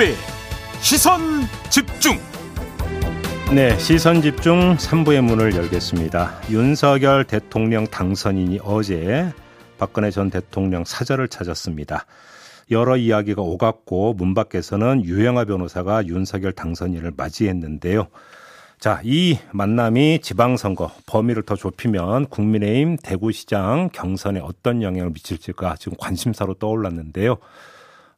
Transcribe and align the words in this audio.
김종배 0.00 0.14
시선 0.80 1.20
집중 1.68 2.18
네, 3.54 3.78
시선 3.78 4.22
집중 4.22 4.76
3부의 4.76 5.20
문을 5.20 5.54
열겠습니다. 5.54 6.40
윤석열 6.50 7.24
대통령 7.24 7.86
당선인이 7.86 8.60
어제 8.62 9.30
박근혜 9.78 10.10
전 10.10 10.30
대통령 10.30 10.84
사저를 10.84 11.28
찾았습니다. 11.28 12.06
여러 12.70 12.96
이야기가 12.96 13.42
오갔고 13.42 14.14
문 14.14 14.32
밖에서는 14.32 15.04
유영아 15.04 15.44
변호사가 15.44 16.06
윤석열 16.06 16.52
당선인을 16.52 17.12
맞이했는데요. 17.16 18.06
자, 18.78 19.00
이 19.04 19.38
만남이 19.52 20.20
지방선거 20.22 20.92
범위를 21.06 21.42
더 21.42 21.56
좁히면 21.56 22.28
국민의힘 22.28 22.96
대구시장 23.02 23.90
경선에 23.92 24.40
어떤 24.40 24.82
영향을 24.82 25.10
미칠지가 25.10 25.76
지금 25.78 25.98
관심사로 25.98 26.54
떠올랐는데요. 26.54 27.36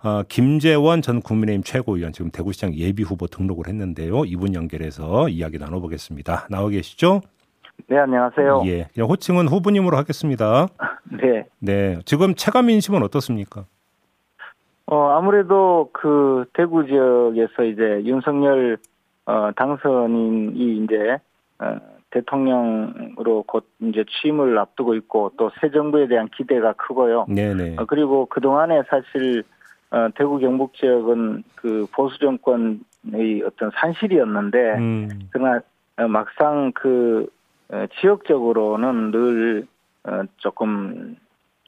어, 0.04 0.22
김재원 0.28 1.00
전 1.00 1.20
국민의힘 1.20 1.62
최고위원 1.62 2.12
지금 2.12 2.30
대구시장 2.32 2.74
예비 2.74 3.02
후보 3.04 3.26
등록을 3.28 3.68
했는데요. 3.68 4.24
이분 4.24 4.54
연결해서 4.54 5.28
이야기 5.28 5.58
나눠보겠습니다. 5.58 6.48
나와 6.50 6.68
계시죠? 6.68 7.20
네, 7.86 7.98
안녕하세요. 7.98 8.62
예, 8.66 8.88
호칭은 9.00 9.46
후보님으로 9.48 9.96
하겠습니다. 9.96 10.66
네. 11.22 11.46
네, 11.60 11.98
지금 12.04 12.34
체감 12.34 12.70
인심은 12.70 13.02
어떻습니까? 13.04 13.64
어, 14.86 15.08
아무래도 15.10 15.88
그 15.92 16.44
대구 16.54 16.84
지역에서 16.86 17.62
이제 17.64 18.02
윤석열 18.04 18.78
어, 19.26 19.50
당선인이 19.54 20.84
이제 20.84 21.18
어, 21.60 21.76
대통령으로 22.10 23.44
곧 23.46 23.66
이제 23.80 24.04
취임을 24.10 24.58
앞두고 24.58 24.96
있고 24.96 25.30
또 25.38 25.50
새 25.60 25.70
정부에 25.70 26.08
대한 26.08 26.28
기대가 26.36 26.72
크고요. 26.72 27.26
네네. 27.28 27.76
어, 27.78 27.84
그리고 27.86 28.26
그 28.26 28.40
동안에 28.40 28.82
사실 28.90 29.44
어, 29.44 29.44
대구 30.14 30.38
경북 30.38 30.74
지역은 30.74 31.44
그 31.54 31.86
보수 31.92 32.18
정권의 32.18 33.42
어떤 33.44 33.70
산실이었는데 33.74 34.58
음, 34.78 35.28
그러나 35.30 35.60
어, 35.96 36.08
막상 36.08 36.72
그 36.74 37.28
어, 37.70 37.86
지역적으로는 38.00 39.10
늘 39.10 39.66
어, 40.04 40.22
조금 40.38 41.16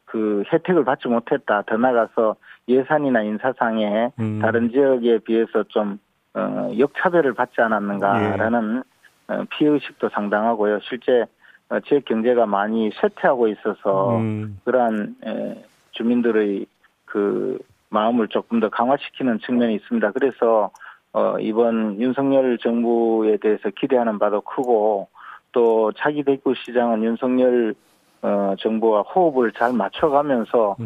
그 0.07 0.45
혜택을 0.53 0.85
받지 0.85 1.09
못했다. 1.09 1.63
더 1.67 1.77
나가서 1.77 2.37
예산이나 2.69 3.23
인사상에 3.23 4.11
음. 4.19 4.39
다른 4.41 4.71
지역에 4.71 5.19
비해서 5.19 5.65
좀 5.65 5.99
어, 6.35 6.71
역차별을 6.79 7.35
받지 7.35 7.61
않았는가라는 7.61 8.83
어, 9.29 9.45
피해의식도 9.51 10.11
상당하고요. 10.11 10.81
실제 10.89 11.27
어, 11.69 11.81
지역 11.81 12.05
경제가 12.05 12.47
많이 12.47 12.91
쇠퇴하고 13.01 13.49
있어서 13.49 14.19
음, 14.19 14.61
그러한 14.65 15.17
에, 15.25 15.65
주민들의 15.93 16.67
그 17.07 17.59
마음을 17.95 18.29
조금 18.29 18.61
더 18.61 18.69
강화시키는 18.69 19.39
측면이 19.47 19.77
있습니다. 19.77 20.11
그래서 20.13 20.71
어, 21.13 21.37
이번 21.41 22.01
윤석열 22.01 22.59
정부에 22.59 23.39
대해서 23.39 23.71
기대하는 23.71 24.19
바도 24.19 24.43
크고 24.43 25.09
또 25.53 25.93
차기 25.97 26.23
대구 26.25 26.55
시장은 26.55 27.03
윤석열 27.05 27.75
어, 28.21 28.55
정부와 28.59 29.03
호흡을 29.03 29.53
잘 29.53 29.73
맞춰가면서. 29.73 30.77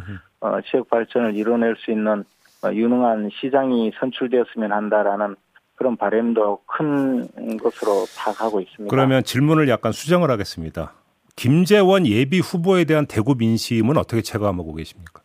어, 0.40 0.60
지역 0.70 0.88
발전을 0.88 1.36
이뤄낼 1.36 1.76
수 1.78 1.90
있는 1.90 2.24
어, 2.62 2.72
유능한 2.72 3.30
시장이 3.40 3.92
선출되었으면 3.98 4.72
한다라는 4.72 5.36
그런 5.74 5.96
바람도 5.96 6.60
큰 6.66 7.28
것으로 7.58 8.04
파악하고 8.16 8.60
있습니다. 8.60 8.90
그러면 8.90 9.22
질문을 9.22 9.68
약간 9.68 9.92
수정을 9.92 10.30
하겠습니다. 10.30 10.92
김재원 11.36 12.06
예비 12.06 12.40
후보에 12.40 12.84
대한 12.84 13.06
대구 13.06 13.36
민심은 13.36 13.96
어떻게 13.96 14.22
체감하고 14.22 14.74
계십니까? 14.74 15.22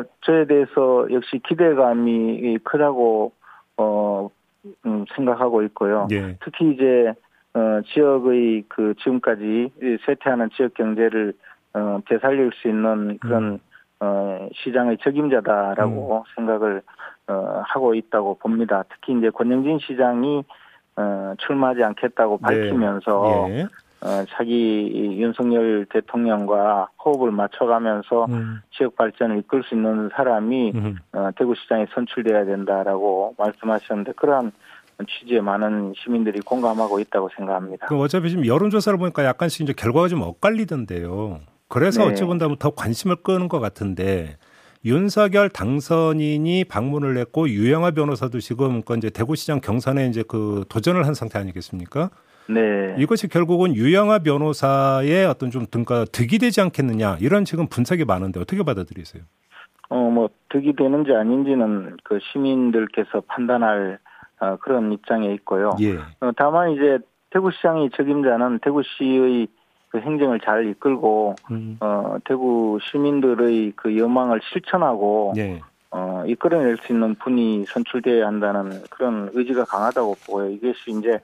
어, 0.00 0.04
저에 0.22 0.46
대해서 0.46 1.06
역시 1.10 1.40
기대감이 1.46 2.58
크다고, 2.64 3.32
어, 3.76 4.30
음, 4.86 5.04
생각하고 5.14 5.62
있고요. 5.64 6.08
예. 6.12 6.36
특히 6.44 6.72
이제, 6.72 7.12
어, 7.54 7.80
지역의 7.92 8.64
그 8.68 8.94
지금까지 8.98 9.72
쇠퇴하는 10.04 10.50
지역 10.54 10.74
경제를, 10.74 11.34
어, 11.74 12.00
되살릴 12.08 12.50
수 12.54 12.68
있는 12.68 13.18
그런, 13.18 13.44
음. 13.44 13.58
어, 14.00 14.48
시장의 14.54 14.98
적임자다라고 14.98 16.24
생각을, 16.34 16.82
어, 17.28 17.62
하고 17.64 17.94
있다고 17.94 18.38
봅니다. 18.38 18.84
특히 18.88 19.16
이제 19.18 19.30
권영진 19.30 19.78
시장이, 19.80 20.42
어, 20.96 21.34
출마하지 21.38 21.82
않겠다고 21.84 22.38
네. 22.38 22.42
밝히면서, 22.42 23.46
예. 23.50 23.66
어, 24.02 24.24
자기 24.30 24.90
윤석열 25.20 25.86
대통령과 25.90 26.88
호흡을 27.04 27.30
맞춰가면서 27.32 28.26
음, 28.30 28.62
지역 28.76 28.96
발전을 28.96 29.38
이끌 29.38 29.62
수 29.62 29.74
있는 29.74 30.08
사람이 30.14 30.72
음. 30.74 30.96
어, 31.12 31.30
대구시장에 31.36 31.86
선출돼야 31.94 32.46
된다라고 32.46 33.34
말씀하셨는데 33.36 34.12
그러한 34.12 34.52
취지에 35.06 35.40
많은 35.40 35.94
시민들이 36.02 36.40
공감하고 36.40 37.00
있다고 37.00 37.30
생각합니다. 37.36 37.86
그 37.86 37.98
어차피 37.98 38.30
지금 38.30 38.46
여론조사를 38.46 38.98
보니까 38.98 39.24
약간씩 39.24 39.62
이제 39.62 39.72
결과가 39.74 40.08
좀 40.08 40.22
엇갈리던데요. 40.22 41.40
그래서 41.68 42.04
네. 42.04 42.12
어찌 42.12 42.24
본다면 42.24 42.56
더 42.58 42.70
관심을 42.70 43.16
끄는 43.16 43.48
것 43.48 43.60
같은데 43.60 44.36
윤석열 44.84 45.50
당선인이 45.50 46.64
방문을 46.64 47.18
했고 47.18 47.48
유영아 47.48 47.90
변호사도 47.92 48.40
지금 48.40 48.82
그 48.82 48.96
이제 48.96 49.10
대구시장 49.10 49.60
경선에 49.60 50.06
이제 50.06 50.24
그 50.26 50.64
도전을 50.68 51.06
한 51.06 51.12
상태 51.14 51.38
아니겠습니까? 51.38 52.10
네. 52.48 52.94
이것이 52.98 53.28
결국은 53.28 53.74
유영아 53.74 54.20
변호사의 54.20 55.26
어떤 55.26 55.50
좀 55.50 55.66
등가 55.70 56.04
득이 56.04 56.38
되지 56.38 56.60
않겠느냐 56.60 57.18
이런 57.20 57.44
지금 57.44 57.66
분석이 57.68 58.04
많은데 58.04 58.40
어떻게 58.40 58.62
받아들이세요? 58.62 59.22
어, 59.88 59.96
뭐, 60.08 60.30
득이 60.50 60.74
되는지 60.76 61.12
아닌지는 61.12 61.96
그 62.04 62.18
시민들께서 62.32 63.22
판단할 63.26 63.98
어, 64.38 64.56
그런 64.56 64.92
입장에 64.92 65.32
있고요. 65.34 65.70
예. 65.80 65.96
어, 66.20 66.30
다만 66.36 66.70
이제 66.70 66.98
대구시장의 67.30 67.90
적임자는 67.96 68.60
대구시의 68.60 69.48
그 69.90 69.98
행정을 69.98 70.40
잘 70.40 70.68
이끌고 70.68 71.34
음. 71.50 71.76
어, 71.80 72.16
대구 72.24 72.78
시민들의 72.80 73.72
그 73.76 73.98
여망을 73.98 74.40
실천하고 74.52 75.34
예. 75.36 75.60
어, 75.90 76.22
이끌어낼 76.26 76.76
수 76.78 76.92
있는 76.92 77.16
분이 77.16 77.66
선출돼야 77.66 78.26
한다는 78.26 78.70
그런 78.90 79.28
의지가 79.32 79.64
강하다고 79.64 80.16
보고요. 80.26 80.50
이것이 80.50 80.92
이제 80.98 81.20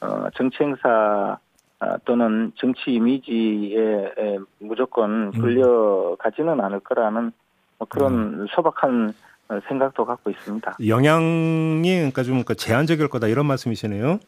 어, 0.00 0.28
정치 0.34 0.62
행사 0.62 1.38
아, 1.82 1.96
또는 2.04 2.52
정치 2.56 2.92
이미지에 2.92 4.12
에, 4.18 4.38
무조건 4.58 5.30
끌려가지는 5.32 6.60
않을 6.60 6.80
거라는 6.80 7.32
뭐 7.78 7.88
그런 7.88 8.46
소박한 8.50 9.14
어, 9.48 9.60
생각도 9.66 10.04
갖고 10.04 10.30
있습니다. 10.30 10.76
영향이 10.86 11.82
그러니까 11.82 12.22
좀 12.22 12.34
그러니까 12.34 12.54
제한적일 12.54 13.08
거다 13.08 13.28
이런 13.28 13.46
말씀이시네요. 13.46 14.20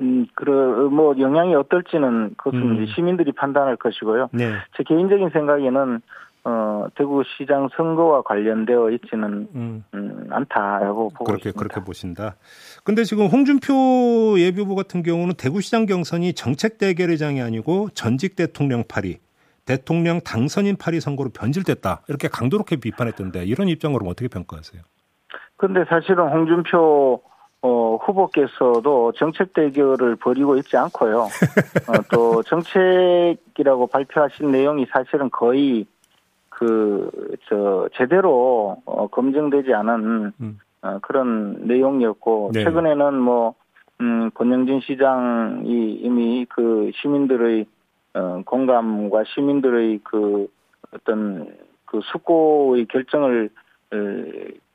음, 0.00 0.26
그러, 0.34 0.88
뭐, 0.90 1.18
영향이 1.18 1.54
어떨지는 1.56 2.34
그것은 2.36 2.60
음. 2.60 2.86
시민들이 2.94 3.32
판단할 3.32 3.76
것이고요. 3.76 4.28
네. 4.32 4.52
제 4.76 4.84
개인적인 4.84 5.30
생각에는, 5.30 6.00
어, 6.78 6.88
대구시장 6.94 7.68
선거와 7.76 8.22
관련되어 8.22 8.90
있지는, 8.90 9.48
음. 9.54 9.84
음, 9.94 10.28
않다라고 10.30 11.10
보고 11.10 11.24
그렇게 11.24 11.50
있습니다. 11.50 11.58
그렇게 11.58 11.84
보신다. 11.84 12.36
근데 12.84 13.04
지금 13.04 13.26
홍준표 13.26 14.38
예비후보 14.38 14.74
같은 14.74 15.02
경우는 15.02 15.34
대구시장 15.34 15.86
경선이 15.86 16.34
정책 16.34 16.78
대결의장이 16.78 17.42
아니고 17.42 17.88
전직 17.94 18.36
대통령 18.36 18.84
파리, 18.86 19.18
대통령 19.64 20.20
당선인 20.20 20.76
파리 20.76 21.00
선거로 21.00 21.30
변질됐다 21.30 22.02
이렇게 22.08 22.28
강도롭게 22.28 22.76
비판했던데 22.76 23.44
이런 23.44 23.68
입장으로 23.68 24.06
어떻게 24.06 24.28
평가하세요? 24.28 24.82
근데 25.56 25.84
사실은 25.88 26.28
홍준표 26.28 27.20
어, 27.60 27.96
후보께서도 27.96 29.12
정책 29.16 29.52
대결을 29.52 30.16
벌이고 30.16 30.56
있지 30.58 30.76
않고요. 30.76 31.22
어, 31.88 31.92
또 32.12 32.42
정책이라고 32.44 33.88
발표하신 33.88 34.52
내용이 34.52 34.86
사실은 34.92 35.28
거의 35.30 35.86
그, 36.58 37.36
저, 37.48 37.88
제대로 37.94 38.76
어, 38.84 39.06
검증되지 39.06 39.72
않은 39.72 40.32
음. 40.40 40.58
어, 40.82 40.98
그런 41.02 41.66
내용이었고, 41.66 42.50
네. 42.52 42.64
최근에는 42.64 43.14
뭐, 43.14 43.54
음, 44.00 44.30
권영진 44.34 44.80
시장이 44.80 45.94
이미 45.94 46.46
그 46.48 46.90
시민들의 46.94 47.66
어, 48.14 48.42
공감과 48.44 49.24
시민들의 49.34 50.00
그 50.02 50.48
어떤 50.92 51.52
그 51.84 52.00
숙고의 52.12 52.86
결정을 52.86 53.50
어, 53.92 53.96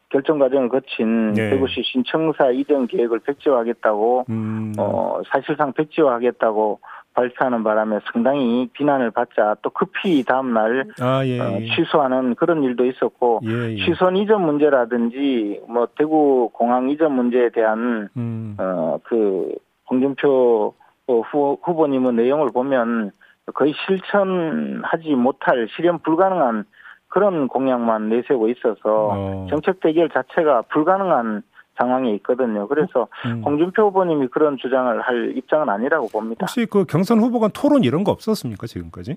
결정 0.10 0.40
과정을 0.40 0.70
거친 0.70 1.34
네. 1.34 1.50
대구시 1.50 1.82
신청사 1.84 2.52
이전 2.52 2.86
계획을 2.86 3.20
백지화하겠다고 3.20 4.26
음, 4.30 4.74
어 4.78 5.22
사실상 5.32 5.74
백지화하겠다고 5.74 6.80
발표하는 7.14 7.64
바람에 7.64 8.00
상당히 8.12 8.68
비난을 8.74 9.12
받자 9.12 9.56
또 9.62 9.70
급히 9.70 10.24
다음 10.24 10.54
날 10.54 10.86
아 11.02 11.26
예, 11.26 11.40
어, 11.40 11.58
예. 11.60 11.68
취소하는 11.76 12.36
그런 12.36 12.64
일도 12.64 12.86
있었고 12.86 13.42
예, 13.44 13.74
예. 13.74 13.86
취소 13.86 14.10
이전 14.12 14.42
문제라든지 14.46 15.62
뭐 15.68 15.88
대구 15.98 16.50
공항 16.54 16.90
이전 16.90 17.14
문제에 17.14 17.50
대한 17.50 18.10
음, 18.18 18.56
어그 18.58 19.56
홍준표 19.90 20.74
후보, 21.08 21.60
후보님의 21.62 22.14
내용을 22.14 22.50
보면 22.52 23.12
거의 23.54 23.74
실천하지 23.86 25.16
못할 25.16 25.68
실현 25.76 26.00
불가능한 26.00 26.66
그런 27.10 27.48
공약만 27.48 28.10
내세우고 28.10 28.50
있어서 28.50 28.80
어. 29.12 29.48
정책 29.50 29.80
대결 29.82 30.10
자체가 30.10 30.64
불가능한 30.70 31.44
상황에 31.78 32.14
있거든요. 32.16 32.68
그래서 32.68 33.08
음. 33.26 33.42
홍준표 33.44 33.88
후보님이 33.88 34.28
그런 34.28 34.58
주장을 34.58 35.02
할 35.02 35.34
입장은 35.38 35.70
아니라고 35.70 36.08
봅니다. 36.10 36.40
혹시 36.42 36.66
그 36.66 36.86
경선 36.86 37.20
후보 37.20 37.40
간 37.40 37.50
토론 37.54 37.84
이런 37.84 38.04
거 38.04 38.12
없었습니까 38.12 38.68
지금까지? 38.68 39.16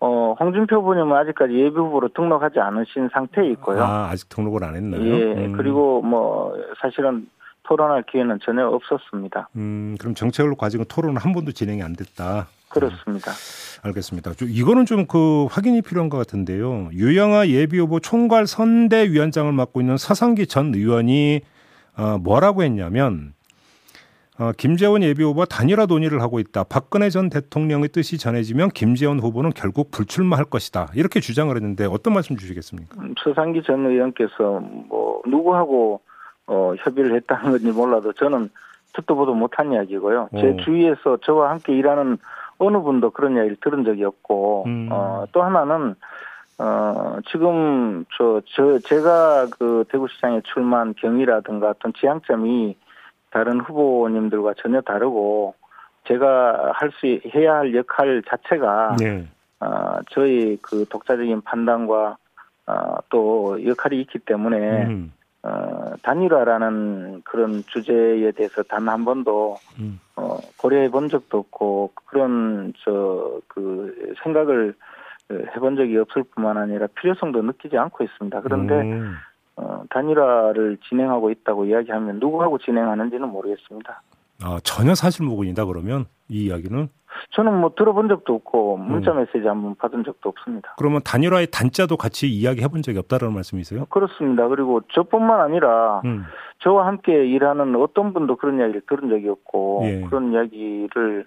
어, 0.00 0.36
홍준표 0.38 0.76
후보님은 0.76 1.16
아직까지 1.16 1.54
예비 1.54 1.76
후보로 1.76 2.08
등록하지 2.14 2.60
않으신 2.60 3.08
상태에 3.12 3.50
있고요. 3.52 3.82
아 3.82 4.08
아직 4.10 4.28
등록을 4.28 4.64
안 4.64 4.76
했나요? 4.76 5.02
예, 5.02 5.34
음. 5.34 5.52
그리고 5.56 6.02
뭐 6.02 6.54
사실은 6.80 7.28
토론할 7.64 8.04
기회는 8.04 8.38
전혀 8.42 8.66
없었습니다. 8.66 9.48
음 9.56 9.96
그럼 9.98 10.14
정책을 10.14 10.54
가지고 10.56 10.84
토론은 10.84 11.16
한 11.16 11.32
번도 11.32 11.52
진행이 11.52 11.82
안 11.82 11.94
됐다. 11.94 12.46
그렇습니다. 12.68 13.32
알겠습니다. 13.82 14.34
좀 14.34 14.48
이거는 14.50 14.86
좀 14.86 15.06
그 15.08 15.46
확인이 15.50 15.80
필요한 15.80 16.10
것 16.10 16.18
같은데요. 16.18 16.90
유영아 16.92 17.48
예비후보 17.48 18.00
총괄 18.00 18.46
선대위원장을 18.46 19.50
맡고 19.52 19.80
있는 19.80 19.96
서상기 19.96 20.46
전 20.46 20.74
의원이 20.74 21.40
어, 21.96 22.18
뭐라고 22.18 22.62
했냐면 22.62 23.32
어, 24.38 24.52
김재원 24.56 25.02
예비후보가 25.02 25.46
단일화 25.46 25.86
논의를 25.86 26.20
하고 26.20 26.38
있다. 26.38 26.64
박근혜 26.64 27.10
전 27.10 27.28
대통령의 27.28 27.88
뜻이 27.88 28.18
전해지면 28.18 28.68
김재원 28.70 29.18
후보는 29.18 29.50
결국 29.54 29.90
불출마할 29.90 30.44
것이다. 30.44 30.88
이렇게 30.94 31.20
주장을 31.20 31.54
했는데 31.54 31.86
어떤 31.86 32.14
말씀 32.14 32.36
주시겠습니까? 32.36 33.00
음, 33.00 33.14
서상기 33.22 33.62
전 33.62 33.86
의원께서 33.86 34.60
뭐 34.88 35.22
누구하고 35.26 36.00
어, 36.46 36.74
협의를 36.78 37.16
했다는 37.16 37.50
건지 37.50 37.72
몰라도 37.72 38.12
저는 38.12 38.50
듣도 38.94 39.16
보도 39.16 39.34
못한 39.34 39.72
이야기고요. 39.72 40.28
제 40.38 40.48
오. 40.48 40.56
주위에서 40.64 41.18
저와 41.22 41.50
함께 41.50 41.72
일하는 41.76 42.18
어느 42.58 42.78
분도 42.78 43.10
그런 43.10 43.36
이야기를 43.36 43.56
들은 43.60 43.84
적이 43.84 44.04
없고 44.04 44.64
음. 44.66 44.88
어, 44.90 45.24
또 45.32 45.42
하나는 45.42 45.94
어, 46.58 47.18
지금 47.30 48.04
저, 48.16 48.40
저 48.46 48.78
제가 48.80 49.46
그 49.58 49.84
대구시장에 49.90 50.40
출마한 50.52 50.94
경위라든가 50.94 51.70
어떤 51.70 51.92
지향점이 51.92 52.76
다른 53.30 53.60
후보님들과 53.60 54.54
전혀 54.58 54.80
다르고 54.80 55.54
제가 56.08 56.72
할 56.74 56.90
수 56.92 57.06
해야 57.34 57.56
할 57.56 57.74
역할 57.74 58.22
자체가 58.26 58.96
네. 58.98 59.26
어, 59.60 59.98
저희 60.10 60.56
그 60.62 60.84
독자적인 60.88 61.42
판단과 61.42 62.16
어, 62.66 62.96
또 63.08 63.64
역할이 63.64 64.00
있기 64.00 64.18
때문에 64.20 64.86
음. 64.86 65.12
어, 65.48 65.94
단일화라는 66.02 67.22
그런 67.24 67.62
주제에 67.66 68.30
대해서 68.32 68.62
단 68.64 68.88
한 68.88 69.04
번도 69.04 69.56
음. 69.80 69.98
어, 70.16 70.38
고려해 70.58 70.90
본 70.90 71.08
적도 71.08 71.38
없고 71.38 71.92
그런 72.06 72.72
저 72.84 73.40
그 73.48 74.14
생각을 74.22 74.74
해본 75.30 75.76
적이 75.76 75.98
없을 75.98 76.22
뿐만 76.34 76.56
아니라 76.56 76.86
필요성도 77.00 77.42
느끼지 77.42 77.76
않고 77.76 78.02
있습니다. 78.04 78.40
그런데 78.40 78.74
음. 78.80 79.14
어, 79.56 79.82
단일화를 79.90 80.78
진행하고 80.88 81.30
있다고 81.30 81.66
이야기하면 81.66 82.18
누구하고 82.20 82.58
진행하는지는 82.58 83.28
모르겠습니다. 83.28 84.02
아, 84.42 84.58
전혀 84.62 84.94
사실 84.94 85.26
무근이다 85.26 85.64
그러면 85.66 86.06
이 86.28 86.44
이야기는 86.46 86.88
저는 87.32 87.54
뭐 87.60 87.72
들어본 87.76 88.08
적도 88.08 88.34
없고 88.34 88.76
문자 88.78 89.12
음. 89.12 89.18
메시지 89.18 89.46
한 89.46 89.62
번 89.62 89.74
받은 89.76 90.04
적도 90.04 90.28
없습니다. 90.28 90.74
그러면 90.78 91.00
단일화의 91.04 91.48
단자도 91.50 91.96
같이 91.96 92.28
이야기해 92.28 92.68
본 92.68 92.82
적이 92.82 92.98
없다라는 92.98 93.34
말씀이세요? 93.34 93.86
그렇습니다. 93.86 94.46
그리고 94.48 94.82
저뿐만 94.94 95.40
아니라 95.40 96.00
음. 96.04 96.24
저와 96.60 96.86
함께 96.86 97.12
일하는 97.26 97.74
어떤 97.76 98.12
분도 98.12 98.36
그런 98.36 98.58
이야기를 98.58 98.82
들은 98.88 99.08
적이 99.10 99.28
없고 99.30 99.80
예. 99.84 100.00
그런 100.08 100.32
이야기를 100.32 101.26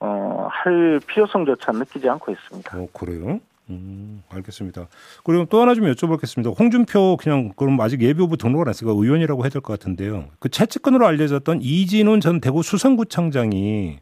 어, 0.00 0.48
할 0.50 1.00
필요성조차 1.06 1.72
느끼지 1.72 2.08
않고 2.08 2.32
있습니다. 2.32 2.78
어, 2.78 2.86
그래요? 2.92 3.38
음, 3.68 4.22
알겠습니다. 4.32 4.86
그리고 5.22 5.44
또 5.44 5.60
하나 5.60 5.74
좀 5.74 5.84
여쭤보겠습니다. 5.84 6.58
홍준표 6.58 7.16
그냥 7.18 7.52
그럼 7.54 7.80
아직 7.80 8.00
예비 8.02 8.20
후보 8.20 8.36
등록을 8.36 8.66
안 8.66 8.70
했으니까 8.70 8.96
의원이라고 9.00 9.42
해야 9.42 9.48
될 9.50 9.60
것 9.62 9.78
같은데요. 9.78 10.24
그 10.40 10.48
채찍근으로 10.48 11.06
알려졌던 11.06 11.58
이진훈 11.62 12.18
전 12.20 12.40
대구 12.40 12.62
수성구청장이 12.62 13.98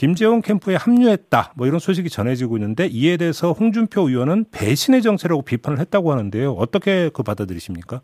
김재원 0.00 0.40
캠프에 0.40 0.76
합류했다. 0.76 1.52
뭐 1.58 1.66
이런 1.66 1.78
소식이 1.78 2.08
전해지고 2.08 2.56
있는데 2.56 2.86
이에 2.86 3.18
대해서 3.18 3.52
홍준표 3.52 4.08
의원은 4.08 4.46
배신의 4.50 5.02
정세라고 5.02 5.42
비판을 5.42 5.78
했다고 5.78 6.10
하는데요. 6.10 6.52
어떻게 6.52 7.10
그 7.10 7.22
받아들이십니까? 7.22 8.00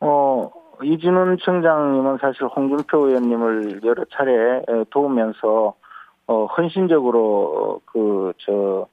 어, 0.00 0.50
이진훈 0.82 1.38
청장님은 1.40 2.18
사실 2.20 2.42
홍준표 2.46 3.06
의원님을 3.06 3.82
여러 3.84 4.04
차례 4.12 4.32
에, 4.32 4.84
도우면서 4.90 5.74
어, 6.26 6.46
헌신적으로 6.46 7.80
그 7.86 8.32
저 8.38 8.88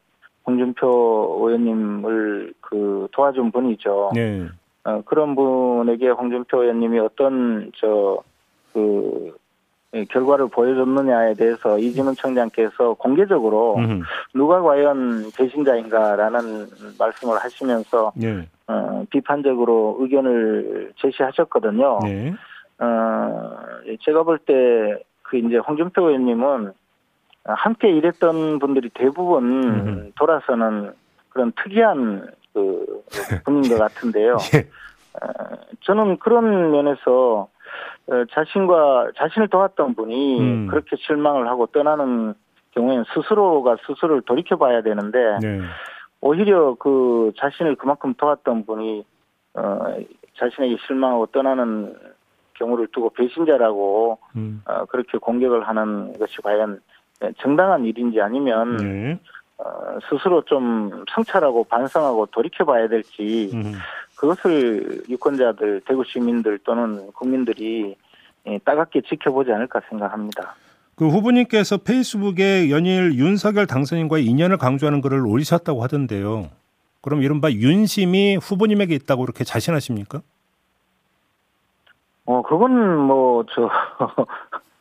홍준표 0.45 1.39
의원님을 1.39 2.53
그 2.61 3.07
도와준 3.13 3.51
분이죠. 3.51 4.11
네. 4.13 4.45
어, 4.83 5.01
그런 5.05 5.33
분에게 5.33 6.09
홍준표 6.09 6.61
의원님이 6.61 6.99
어떤 6.99 7.71
저그 7.81 9.35
결과를 10.09 10.47
보여줬느냐에 10.49 11.35
대해서 11.35 11.77
이진훈 11.79 12.15
청장께서 12.15 12.95
공개적으로 12.95 13.75
음. 13.77 14.01
누가 14.33 14.61
과연 14.61 15.31
배신자인가라는 15.37 16.67
말씀을 16.99 17.37
하시면서 17.37 18.11
네. 18.15 18.47
어, 18.67 19.05
비판적으로 19.09 19.97
의견을 19.99 20.93
제시하셨거든요. 20.97 21.99
네. 22.03 22.33
어, 22.79 23.57
제가 24.03 24.23
볼 24.23 24.39
때 24.39 25.03
그 25.27 25.37
이제 25.37 25.57
홍준표 25.57 26.07
의원님은 26.07 26.71
함께 27.45 27.89
일했던 27.89 28.59
분들이 28.59 28.89
대부분 28.93 29.63
음흠. 29.63 30.11
돌아서는 30.17 30.93
그런 31.29 31.51
특이한 31.61 32.29
그 32.53 33.03
분인 33.43 33.69
것 33.69 33.77
같은데요. 33.77 34.37
예. 34.53 34.59
어, 35.21 35.57
저는 35.81 36.17
그런 36.19 36.71
면에서 36.71 37.01
어, 37.41 37.47
자신과 38.31 39.11
자신을 39.17 39.47
도왔던 39.47 39.95
분이 39.95 40.39
음. 40.39 40.67
그렇게 40.67 40.95
실망을 40.97 41.47
하고 41.47 41.65
떠나는 41.67 42.35
경우에는 42.71 43.05
스스로가 43.13 43.77
스스로를 43.87 44.21
돌이켜봐야 44.21 44.81
되는데 44.81 45.39
네. 45.41 45.61
오히려 46.21 46.75
그 46.75 47.31
자신을 47.37 47.75
그만큼 47.75 48.13
도왔던 48.15 48.65
분이 48.65 49.05
어, 49.55 49.79
자신에게 50.37 50.77
실망하고 50.85 51.27
떠나는 51.27 51.95
경우를 52.53 52.87
두고 52.91 53.09
배신자라고 53.11 54.19
음. 54.35 54.61
어, 54.65 54.85
그렇게 54.85 55.17
공격을 55.17 55.67
하는 55.67 56.17
것이 56.17 56.41
과연 56.41 56.81
정당한 57.39 57.85
일인지 57.85 58.21
아니면 58.21 58.77
네. 58.77 59.19
어, 59.57 59.97
스스로 60.09 60.41
좀 60.43 61.05
성찰하고 61.09 61.63
반성하고 61.65 62.27
돌이켜봐야 62.27 62.87
될지 62.87 63.51
음. 63.53 63.73
그것을 64.25 65.03
유권자들, 65.07 65.81
대구 65.87 66.03
시민들 66.03 66.57
또는 66.63 67.11
국민들이 67.13 67.95
예, 68.47 68.57
따갑게 68.59 69.01
지켜보지 69.01 69.51
않을까 69.51 69.81
생각합니다. 69.89 70.55
그 70.95 71.07
후보님께서 71.07 71.77
페이스북에 71.77 72.71
연일 72.71 73.13
윤석열 73.15 73.67
당선인과의 73.67 74.25
인연을 74.25 74.57
강조하는 74.57 75.01
글을 75.01 75.25
올리셨다고 75.25 75.83
하던데요. 75.83 76.49
그럼 77.01 77.21
이른바 77.21 77.51
윤심이 77.51 78.37
후보님에게 78.37 78.95
있다고 78.95 79.23
이렇게 79.23 79.43
자신하십니까? 79.43 80.21
어, 82.25 82.41
그건 82.41 82.97
뭐, 82.97 83.45
저, 83.53 83.69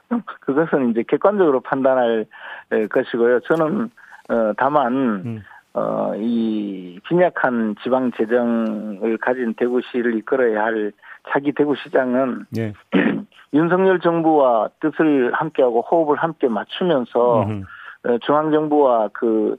그것은 0.41 0.91
이제 0.91 1.05
객관적으로 1.07 1.61
판단할 1.61 2.27
에, 2.73 2.87
것이고요. 2.87 3.41
저는, 3.41 3.91
어, 4.31 4.53
다만, 4.57 4.95
음. 4.95 5.43
어, 5.75 6.13
이 6.17 7.01
빈약한 7.09 7.75
지방 7.83 8.13
재정을 8.13 9.19
가진 9.19 9.55
대구시를 9.55 10.17
이끌어야 10.19 10.63
할 10.63 10.93
차기 11.31 11.53
대구시장은 11.53 12.47
예. 12.57 12.73
윤석열 13.53 14.01
정부와 14.01 14.69
뜻을 14.81 15.33
함께하고 15.33 15.83
호흡을 15.83 16.17
함께 16.17 16.49
맞추면서 16.49 17.43
음흠. 17.43 17.65
어, 18.05 18.19
중앙정부와 18.19 19.09
그 19.13 19.57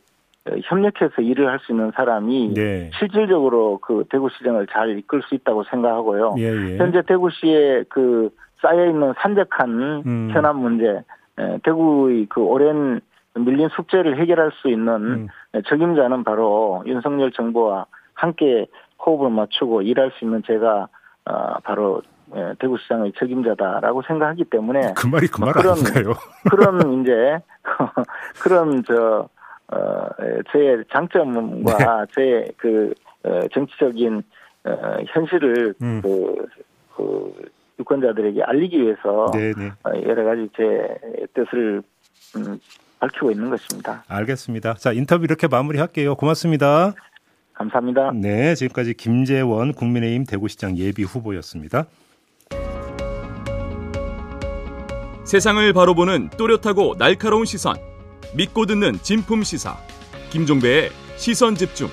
어, 0.47 0.51
협력해서 0.63 1.21
일을 1.21 1.49
할 1.49 1.59
수 1.59 1.73
있는 1.73 1.91
사람이 1.95 2.53
네. 2.53 2.91
실질적으로 2.97 3.79
그 3.79 4.05
대구시장을 4.09 4.67
잘 4.67 4.97
이끌 4.97 5.21
수 5.23 5.35
있다고 5.35 5.63
생각하고요. 5.65 6.35
예, 6.37 6.43
예. 6.43 6.77
현재 6.77 7.01
대구시에 7.01 7.85
그 7.89 8.29
쌓여 8.61 8.85
있는 8.85 9.13
산적한 9.17 10.03
음. 10.05 10.29
현안 10.31 10.57
문제, 10.59 11.01
에, 11.39 11.57
대구의 11.63 12.27
그 12.29 12.41
오랜 12.41 13.01
밀린 13.35 13.69
숙제를 13.75 14.17
해결할 14.19 14.51
수 14.61 14.69
있는 14.69 14.87
음. 14.93 15.27
책임자는 15.69 16.23
바로 16.23 16.83
윤석열 16.85 17.31
정부와 17.31 17.85
함께 18.13 18.65
호흡을 19.05 19.29
맞추고 19.29 19.81
일할 19.81 20.11
수 20.17 20.23
있는 20.25 20.41
제가 20.47 20.87
어, 21.25 21.59
바로 21.63 22.01
에, 22.33 22.53
대구시장의 22.59 23.13
책임자다라고 23.19 24.01
생각하기 24.03 24.45
때문에 24.45 24.93
그 24.95 25.07
말이 25.07 25.27
그말 25.27 25.53
그런- 25.53 25.73
아닌가요? 25.77 26.13
그런 26.49 27.01
이제 27.01 27.39
그런 28.41 28.83
저 28.83 29.27
어, 29.71 30.07
에, 30.21 30.39
제 30.51 30.83
장점과 30.91 32.05
제그 32.15 32.93
정치적인 33.53 34.23
어, 34.65 34.97
현실을 35.07 35.73
음. 35.81 36.01
그, 36.01 36.47
그 36.95 37.33
유권자들에게 37.79 38.41
알리기 38.43 38.81
위해서 38.81 39.31
네, 39.33 39.51
네. 39.57 39.71
어, 39.83 39.91
여러 40.07 40.23
가지 40.23 40.47
제 40.55 40.97
뜻을 41.33 41.81
음, 42.37 42.59
밝히고 43.05 43.31
있는 43.31 43.49
것입니다. 43.49 44.03
알겠습니다. 44.07 44.75
자 44.75 44.91
인터뷰 44.91 45.23
이렇게 45.23 45.47
마무리할게요. 45.47 46.15
고맙습니다. 46.15 46.93
감사합니다. 47.53 48.11
네, 48.13 48.53
지금까지 48.55 48.95
김재원 48.95 49.73
국민의힘 49.73 50.25
대구시장 50.25 50.77
예비 50.77 51.03
후보였습니다. 51.03 51.85
세상을 55.25 55.73
바로 55.73 55.95
보는 55.95 56.29
또렷하고 56.37 56.95
날카로운 56.97 57.45
시선. 57.45 57.77
믿고 58.35 58.65
듣는 58.65 58.99
진품 59.01 59.43
시사. 59.43 59.77
김종배의 60.29 60.89
시선 61.17 61.55
집중. 61.55 61.87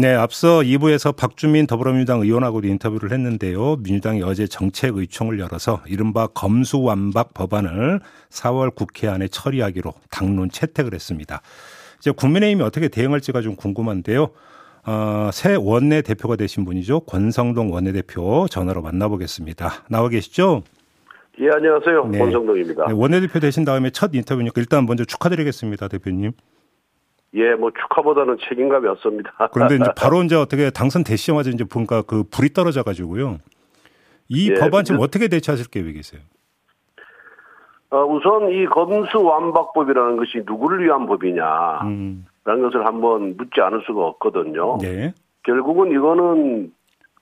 네, 0.00 0.14
앞서 0.14 0.60
2부에서 0.60 1.16
박주민 1.16 1.66
더불어민주당 1.66 2.20
의원하고도 2.20 2.68
인터뷰를 2.68 3.10
했는데요. 3.10 3.78
민주당이 3.82 4.22
어제 4.22 4.46
정책의총을 4.46 5.40
열어서 5.40 5.82
이른바 5.88 6.28
검수완박 6.28 7.34
법안을 7.34 7.98
4월 8.30 8.72
국회 8.72 9.08
안에 9.08 9.26
처리하기로 9.26 9.92
당론 10.08 10.50
채택을 10.50 10.94
했습니다. 10.94 11.42
이제 11.98 12.12
국민의힘이 12.12 12.62
어떻게 12.62 12.86
대응할지가 12.86 13.40
좀 13.40 13.56
궁금한데요. 13.56 14.28
어, 14.86 15.30
새 15.32 15.56
원내 15.56 16.02
대표가 16.02 16.36
되신 16.36 16.64
분이죠. 16.64 17.00
권성동 17.00 17.72
원내대표 17.72 18.46
전화로 18.48 18.82
만나보겠습니다. 18.82 19.86
나와 19.90 20.08
계시죠? 20.10 20.62
예, 21.40 21.48
안녕하세요. 21.50 22.06
네. 22.12 22.18
권성동입니다. 22.20 22.86
네, 22.86 22.92
원내대표 22.92 23.40
되신 23.40 23.64
다음에 23.64 23.90
첫 23.90 24.12
인터뷰니까 24.14 24.60
일단 24.60 24.86
먼저 24.86 25.04
축하드리겠습니다, 25.04 25.88
대표님. 25.88 26.34
예, 27.34 27.54
뭐 27.54 27.70
축하보다는 27.70 28.38
책임감이 28.48 28.88
없습니다. 28.88 29.32
그런데 29.52 29.76
이제 29.76 29.84
바로 29.96 30.22
이제 30.22 30.34
어떻게 30.34 30.70
당선되시자마자 30.70 31.50
이제 31.50 31.64
보니까 31.64 32.02
그 32.02 32.24
불이 32.30 32.52
떨어져 32.52 32.82
가지고요. 32.82 33.38
이 34.28 34.50
예, 34.50 34.54
법안 34.54 34.84
지금 34.84 34.98
그- 34.98 35.04
어떻게 35.04 35.28
대처하실 35.28 35.68
계획이세요? 35.70 36.20
어, 37.90 38.04
우선 38.04 38.50
이 38.50 38.66
검수완박법이라는 38.66 40.16
것이 40.18 40.42
누구를 40.46 40.84
위한 40.84 41.06
법이냐라는 41.06 41.86
음, 41.86 42.26
것을 42.44 42.86
한번 42.86 43.36
묻지 43.38 43.60
않을 43.62 43.82
수가 43.86 44.04
없거든요. 44.04 44.76
네. 44.78 45.14
결국은 45.44 45.90
이거는 45.92 46.72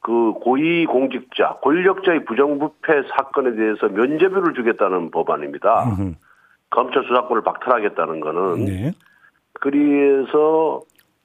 그 0.01 0.33
고위 0.43 0.85
공직자, 0.87 1.59
권력자의 1.63 2.25
부정부패 2.25 3.03
사건에 3.17 3.55
대해서 3.55 3.89
면죄부를 3.89 4.55
주겠다는 4.55 5.11
법안입니다. 5.13 5.85
음흠. 5.85 6.15
검찰 6.71 7.05
수사권을 7.05 7.43
박탈하겠다는 7.45 8.19
거는 8.21 8.65
네. 8.65 8.93
그래서 9.61 10.81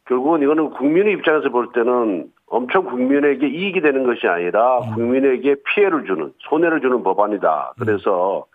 결국은 0.08 0.42
이거는 0.42 0.72
국민의 0.72 1.14
입장에서 1.14 1.50
볼 1.50 1.72
때는 1.74 2.32
엄청 2.48 2.86
국민에게 2.86 3.48
이익이 3.48 3.82
되는 3.82 4.06
것이 4.06 4.28
아니라 4.28 4.80
음. 4.80 4.96
국민에게 4.96 5.56
피해를 5.64 6.06
주는 6.06 6.34
손해를 6.50 6.82
주는 6.82 7.02
법안이다. 7.04 7.74
그래서 7.80 8.46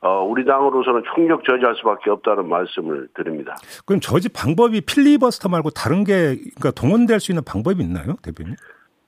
어, 0.00 0.22
우리 0.22 0.44
당으로서는 0.44 1.02
총력 1.14 1.44
저지할 1.44 1.74
수밖에 1.76 2.10
없다는 2.10 2.46
말씀을 2.48 3.08
드립니다. 3.14 3.56
그럼 3.86 4.00
저지 4.00 4.28
방법이 4.28 4.82
필리버스터 4.82 5.48
말고 5.48 5.70
다른 5.70 6.04
게 6.04 6.36
그러니까 6.36 6.70
동원될 6.72 7.20
수 7.20 7.32
있는 7.32 7.42
방법이 7.42 7.82
있나요, 7.82 8.16
대표님? 8.22 8.54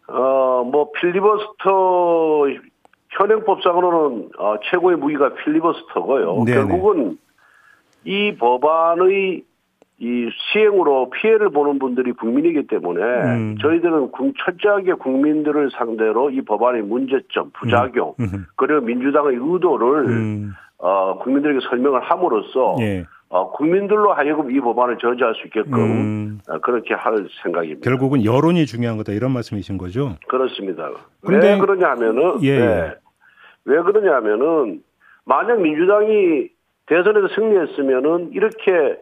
어, 0.09 0.65
뭐 0.65 0.91
필리버스터 0.93 2.47
현행법상으로는 3.11 4.31
어, 4.39 4.57
최고의 4.71 4.97
무기가 4.97 5.35
필리버스터고요. 5.35 6.45
네네. 6.45 6.67
결국은 6.67 7.19
이 8.05 8.35
법안의 8.37 9.45
이 9.99 10.29
시행으로 10.53 11.09
피해를 11.11 11.49
보는 11.51 11.79
분들이 11.79 12.13
국민이기 12.13 12.67
때문에 12.67 13.03
음. 13.03 13.57
저희들은 13.63 14.11
국- 14.13 14.35
철저하게 14.45 14.93
국민들을 14.95 15.71
상대로 15.71 16.29
이 16.31 16.43
법안의 16.43 16.83
문제점, 16.83 17.51
부작용 17.55 18.15
음흠. 18.21 18.37
그리고 18.57 18.81
민주당의 18.83 19.37
의도를 19.41 20.05
음, 20.07 20.53
어, 20.79 21.19
국민들에게 21.21 21.61
설명을 21.71 22.01
함으로써 22.03 22.77
예. 22.81 23.05
어, 23.31 23.51
국민들로 23.53 24.13
하여금 24.13 24.51
이 24.51 24.61
법안을 24.61 24.99
저지할 24.99 25.35
수 25.35 25.47
있게끔 25.47 25.73
음. 25.75 26.39
어, 26.49 26.59
그렇게 26.59 26.93
할 26.93 27.27
생각입니다. 27.43 27.81
결국은 27.91 28.23
여론이 28.23 28.67
중요한 28.67 28.99
거다 28.99 29.13
이런 29.13 29.33
말씀이신 29.33 29.79
거죠? 29.79 30.17
그렇습니다. 30.29 30.91
근데- 31.23 31.55
왜 31.55 31.59
그러냐 31.59 31.89
하면은, 31.93 32.43
예, 32.43 32.59
네. 32.59 32.67
예. 32.67 32.95
왜 33.65 33.81
그러냐 33.83 34.15
하면은, 34.17 34.83
만약 35.25 35.61
민주당이 35.61 36.49
대선에서 36.87 37.29
승리했으면은 37.35 38.31
이렇게 38.33 38.97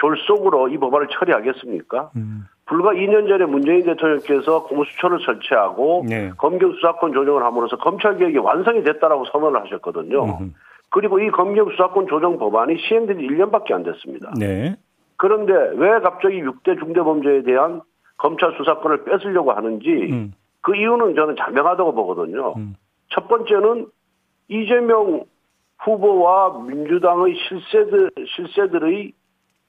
졸속으로 0.00 0.68
이 0.68 0.78
법안을 0.78 1.08
처리하겠습니까? 1.08 2.10
음. 2.16 2.46
불과 2.66 2.92
2년 2.92 3.28
전에 3.28 3.44
문재인 3.46 3.84
대통령께서 3.84 4.64
공수처를 4.64 5.18
설치하고 5.24 6.04
네. 6.08 6.30
검경 6.36 6.72
수사권 6.74 7.12
조정을 7.12 7.42
함으로써 7.42 7.76
검찰 7.76 8.16
개혁이 8.16 8.38
완성이 8.38 8.82
됐다라고 8.84 9.24
선언을 9.26 9.60
하셨거든요. 9.64 10.24
음흠. 10.24 10.50
그리고 10.90 11.18
이 11.20 11.28
검경 11.30 11.70
수사권 11.70 12.06
조정 12.06 12.38
법안이 12.38 12.76
시행된 12.78 13.18
지 13.18 13.26
1년밖에 13.26 13.72
안 13.72 13.82
됐습니다. 13.82 14.32
네. 14.38 14.76
그런데 15.16 15.52
왜 15.52 16.00
갑자기 16.00 16.42
6대 16.42 16.78
중대범죄에 16.78 17.42
대한 17.42 17.82
검찰 18.16 18.52
수사권을 18.56 19.04
뺏으려고 19.04 19.52
하는지 19.52 19.88
음. 19.88 20.32
그 20.60 20.76
이유는 20.76 21.14
저는 21.14 21.36
자명하다고 21.36 21.94
보거든요. 21.94 22.54
음. 22.56 22.76
첫 23.08 23.28
번째는 23.28 23.86
이재명 24.48 25.24
후보와 25.78 26.62
민주당의 26.66 27.34
실세들, 27.48 28.10
실세들의 28.26 29.12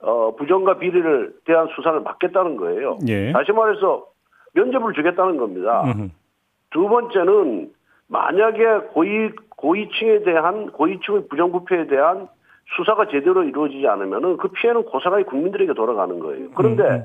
어, 0.02 0.36
부정과 0.36 0.80
비리를 0.80 1.34
대한 1.46 1.68
수사를 1.76 2.00
막겠다는 2.02 2.58
거예요. 2.58 2.98
예. 3.08 3.32
다시 3.32 3.52
말해서 3.52 4.06
면죄부를 4.54 4.96
주겠다는 4.96 5.38
겁니다. 5.38 5.84
음흠. 5.86 6.10
두 6.72 6.88
번째는 6.88 7.72
만약에 8.08 8.88
고위 8.94 9.32
고위층에 9.56 10.24
대한 10.24 10.72
고위층의 10.72 11.28
부정부패에 11.30 11.88
대한 11.88 12.28
수사가 12.76 13.08
제대로 13.08 13.44
이루어지지 13.44 13.88
않으면은 13.88 14.38
그 14.38 14.48
피해는 14.50 14.84
고스란히 14.86 15.24
국민들에게 15.26 15.74
돌아가는 15.74 16.20
거예요. 16.20 16.50
그런데 16.56 16.84
음. 16.84 17.04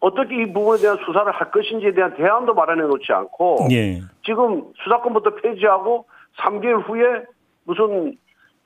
어떻게 0.00 0.42
이 0.42 0.52
부분에 0.52 0.80
대한 0.80 0.98
수사를 1.04 1.30
할 1.32 1.50
것인지에 1.50 1.92
대한 1.92 2.14
대안도 2.14 2.54
마련해 2.54 2.82
놓지 2.82 3.12
않고 3.12 3.68
예. 3.72 4.00
지금 4.24 4.64
수사권부터 4.84 5.36
폐지하고 5.36 6.06
3개월 6.38 6.86
후에 6.86 7.24
무슨 7.64 8.16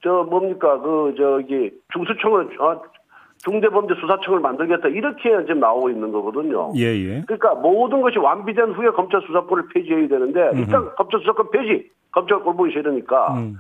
저 0.03 0.25
뭡니까 0.25 0.79
그 0.81 1.15
저기 1.17 1.71
중수청을 1.93 2.61
어, 2.61 2.83
중대범죄 3.45 3.95
수사청을 4.01 4.41
만들겠다 4.41 4.89
이렇게 4.89 5.31
지금 5.47 5.61
나오고 5.61 5.91
있는 5.91 6.13
거거든요. 6.13 6.73
예, 6.77 6.83
예. 6.95 7.23
그러니까 7.27 7.55
모든 7.55 8.03
것이 8.03 8.19
완비된 8.19 8.73
후에 8.73 8.91
검찰 8.91 9.21
수사권을 9.23 9.69
폐지해야 9.73 10.09
되는데 10.09 10.51
일단 10.55 10.95
검찰 10.97 11.21
수사권 11.21 11.51
폐지, 11.51 11.89
검찰 12.13 12.41
꼴보기 12.41 12.73
싫으니까 12.73 13.35
음. 13.35 13.59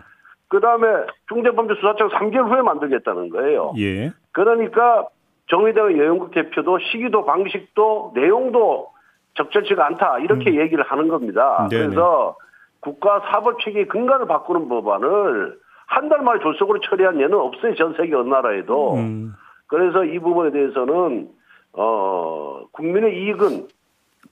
그 0.48 0.60
다음에 0.60 0.86
중대범죄 1.28 1.74
수사청 1.76 2.08
3개월 2.08 2.50
후에 2.50 2.62
만들겠다는 2.62 3.30
거예요. 3.30 3.72
예. 3.78 4.12
그러니까 4.32 5.06
정의당의 5.48 5.98
여영국 5.98 6.32
대표도 6.32 6.78
시기도 6.92 7.24
방식도 7.24 8.12
내용도 8.14 8.88
적절치가 9.34 9.86
않다 9.86 10.18
이렇게 10.18 10.60
얘기를 10.60 10.84
하는 10.84 11.08
겁니다. 11.08 11.62
음. 11.64 11.68
네네. 11.68 11.86
그래서 11.86 12.36
국가 12.80 13.20
사법 13.30 13.60
체계 13.60 13.86
근간을 13.86 14.26
바꾸는 14.26 14.68
법안을 14.68 15.56
한 15.86 16.08
달 16.08 16.22
만에 16.22 16.38
졸속으로 16.40 16.80
처리한 16.80 17.20
예는 17.20 17.34
없어요 17.34 17.74
전 17.74 17.94
세계 17.94 18.14
어느 18.14 18.28
나라에도. 18.28 18.94
음. 18.94 19.32
그래서 19.70 20.04
이 20.04 20.18
부분에 20.18 20.50
대해서는 20.50 21.30
어 21.72 22.64
국민의 22.72 23.16
이익은 23.22 23.68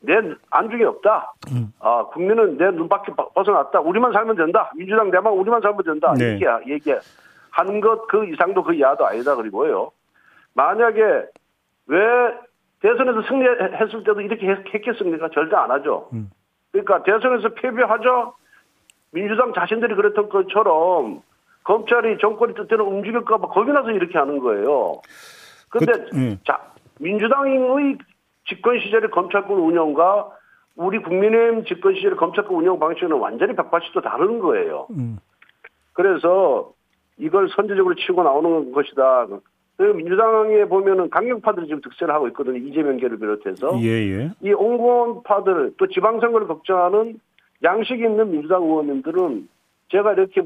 내 0.01 0.15
안중에 0.51 0.85
없다. 0.85 1.33
음. 1.53 1.73
아 1.79 2.05
국민은 2.13 2.59
내 2.59 2.71
눈밖에 2.73 3.13
버- 3.15 3.29
벗어났다. 3.31 3.81
우리만 3.81 4.13
살면 4.13 4.37
된다. 4.37 4.71
민주당 4.77 5.11
내만 5.11 5.33
우리만 5.33 5.61
살면 5.61 5.83
된다. 5.85 6.13
네. 6.19 6.37
이렇게 6.37 6.73
얘기한 6.75 7.81
것그 7.81 8.27
이상도 8.27 8.65
그 8.65 8.75
이하도 8.75 9.07
아니다. 9.07 9.37
그리고요. 9.37 9.93
만약에 10.55 11.01
왜 11.87 11.99
대선에서 12.83 13.23
승리했을 13.23 14.03
때도 14.05 14.21
이렇게 14.21 14.49
했- 14.49 14.75
했겠습니까? 14.75 15.29
절대 15.33 15.55
안 15.57 15.71
하죠. 15.71 16.09
음. 16.13 16.31
그러니까 16.73 17.03
대선에서 17.05 17.51
패배하죠. 17.55 18.35
민주당 19.13 19.53
자신들이 19.55 19.95
그랬던 19.95 20.29
것처럼 20.29 21.23
검찰이 21.73 22.17
정권이 22.19 22.55
뜻대로 22.55 22.87
움직일까봐 22.87 23.49
겁이 23.49 23.71
나서 23.73 23.91
이렇게 23.91 24.17
하는 24.17 24.39
거예요. 24.39 25.03
근데 25.69 25.93
그- 25.93 26.17
음. 26.17 26.39
자 26.47 26.73
민주당의 26.99 27.99
집권 28.49 28.81
시절의 28.81 29.11
검찰권 29.11 29.59
운영과 29.59 30.31
우리 30.77 30.99
국민의힘 30.99 31.67
집권 31.67 31.95
시절의 31.95 32.17
검찰권 32.17 32.57
운영 32.57 32.79
방식은 32.79 33.13
완전히 33.13 33.53
180도 33.55 34.03
다른 34.03 34.39
거예요. 34.39 34.87
음. 34.93 35.19
그래서 35.93 36.73
이걸 37.19 37.51
선제적으로 37.55 37.95
치고 37.97 38.23
나오는 38.23 38.73
것이다. 38.73 39.27
민주당에 39.77 40.65
보면은 40.65 41.11
강경파들이 41.11 41.67
지금 41.67 41.83
득세를 41.83 42.15
하고 42.15 42.29
있거든요. 42.29 42.57
이재명계를 42.57 43.19
비롯해서. 43.19 43.79
예, 43.83 43.89
예. 43.89 44.31
이 44.41 44.53
옹공파들 44.53 45.75
또 45.77 45.87
지방선거를 45.87 46.47
걱정하는 46.47 47.21
양식 47.63 48.01
있는 48.01 48.31
민주당 48.31 48.63
의원님들은 48.63 49.49
제가 49.91 50.13
이렇게, 50.13 50.43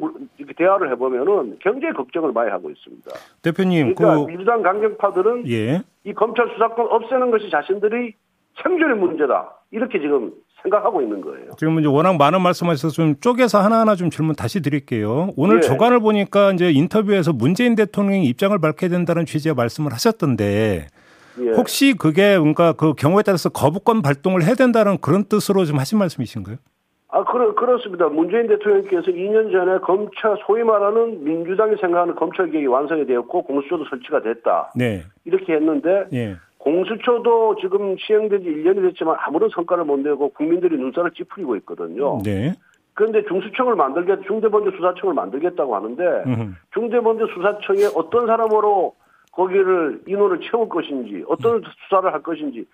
대화를 0.56 0.90
해보면은 0.92 1.58
굉장히 1.60 1.94
걱정을 1.94 2.32
많이 2.32 2.50
하고 2.50 2.70
있습니다. 2.70 3.10
대표님, 3.42 3.94
그러니까 3.94 4.24
그 4.24 4.30
민주당 4.30 4.62
강경파들은 4.62 5.48
예. 5.50 5.82
이 6.04 6.12
검찰 6.14 6.48
수사권 6.52 6.86
없애는 6.88 7.30
것이 7.30 7.50
자신들이 7.50 8.14
생존의 8.62 8.96
문제다. 8.98 9.50
이렇게 9.72 9.98
지금 9.98 10.32
생각하고 10.62 11.02
있는 11.02 11.20
거예요. 11.20 11.50
지금 11.58 11.80
이제 11.80 11.88
워낙 11.88 12.16
많은 12.16 12.40
말씀하셔서 12.40 12.94
좀 12.94 13.16
쪼개서 13.20 13.60
하나하나 13.60 13.96
좀 13.96 14.10
질문 14.10 14.36
다시 14.36 14.62
드릴게요. 14.62 15.30
오늘 15.36 15.56
예. 15.56 15.60
조간을 15.60 15.98
보니까 16.00 16.52
이제 16.52 16.70
인터뷰에서 16.70 17.32
문재인 17.32 17.74
대통령이 17.74 18.26
입장을 18.26 18.56
밝혀야 18.56 18.90
된다는 18.90 19.26
취지의 19.26 19.54
말씀을 19.56 19.92
하셨던데 19.92 20.86
예. 21.40 21.50
혹시 21.56 21.94
그게 21.94 22.38
뭔가 22.38 22.74
그 22.74 22.94
경우에 22.94 23.22
따라서 23.24 23.48
거부권 23.48 24.02
발동을 24.02 24.44
해야 24.44 24.54
된다는 24.54 24.98
그런 24.98 25.24
뜻으로 25.24 25.64
좀 25.64 25.78
하신 25.78 25.98
말씀이신가요? 25.98 26.58
아, 27.14 27.24
그렇, 27.24 27.54
그렇습니다. 27.54 28.08
문재인 28.08 28.48
대통령께서 28.48 29.10
2년 29.10 29.52
전에 29.52 29.78
검찰, 29.80 30.34
소위 30.46 30.64
말하는 30.64 31.22
민주당이 31.22 31.76
생각하는 31.76 32.14
검찰 32.14 32.50
개혁이 32.50 32.66
완성이 32.66 33.04
되었고 33.04 33.42
공수처도 33.42 33.84
설치가 33.84 34.22
됐다. 34.22 34.72
네. 34.74 35.02
이렇게 35.26 35.52
했는데 35.52 36.06
예. 36.14 36.36
공수처도 36.56 37.56
지금 37.60 37.96
시행된 37.98 38.42
지 38.42 38.48
1년이 38.48 38.80
됐지만 38.88 39.16
아무런 39.18 39.50
성과를 39.50 39.84
못 39.84 39.98
내고 40.00 40.30
국민들이 40.30 40.78
눈살을 40.78 41.10
찌푸리고 41.10 41.56
있거든요. 41.56 42.18
네. 42.24 42.54
그런데 42.94 43.22
중수청을 43.26 43.76
만들겠, 43.76 44.22
중대범죄수사청을 44.26 45.14
만들겠다고 45.14 45.76
하는데 45.76 46.02
음. 46.26 46.56
중대범죄수사청에 46.72 47.92
어떤 47.94 48.26
사람으로 48.26 48.94
거기를 49.32 50.00
인원을 50.06 50.40
채울 50.40 50.68
것인지 50.68 51.24
어떤 51.28 51.62
수사를 51.82 52.10
할 52.10 52.22
것인지 52.22 52.66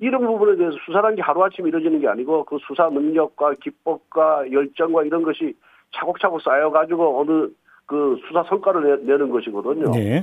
이런 0.00 0.26
부분에 0.26 0.56
대해서 0.56 0.76
수사라는 0.84 1.16
게 1.16 1.22
하루아침에 1.22 1.68
이루어지는 1.68 2.00
게 2.00 2.08
아니고 2.08 2.44
그 2.44 2.58
수사 2.66 2.88
능력과 2.88 3.54
기법과 3.62 4.50
열정과 4.52 5.04
이런 5.04 5.22
것이 5.22 5.54
차곡차곡 5.94 6.42
쌓여가지고 6.42 7.20
어느 7.20 7.48
그 7.86 8.18
수사 8.26 8.42
성과를 8.44 9.06
내, 9.06 9.16
는 9.16 9.30
것이거든요. 9.30 9.92
네. 9.92 10.22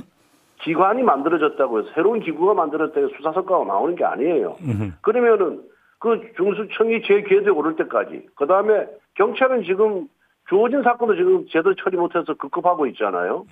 기관이 0.60 1.02
만들어졌다고 1.02 1.80
해서 1.80 1.88
새로운 1.94 2.20
기구가 2.20 2.54
만들어졌다고 2.54 3.06
해서 3.06 3.16
수사 3.16 3.32
성과가 3.32 3.64
나오는 3.64 3.96
게 3.96 4.04
아니에요. 4.04 4.56
음. 4.62 4.92
그러면은 5.00 5.62
그 5.98 6.20
중수청이 6.36 7.02
제 7.02 7.22
궤도에 7.22 7.50
오를 7.50 7.76
때까지 7.76 8.26
그 8.34 8.46
다음에 8.46 8.86
경찰은 9.14 9.64
지금 9.64 10.08
주어진 10.48 10.82
사건도 10.82 11.16
지금 11.16 11.46
제대로 11.46 11.74
처리 11.76 11.96
못해서 11.96 12.34
급급하고 12.34 12.86
있잖아요. 12.88 13.46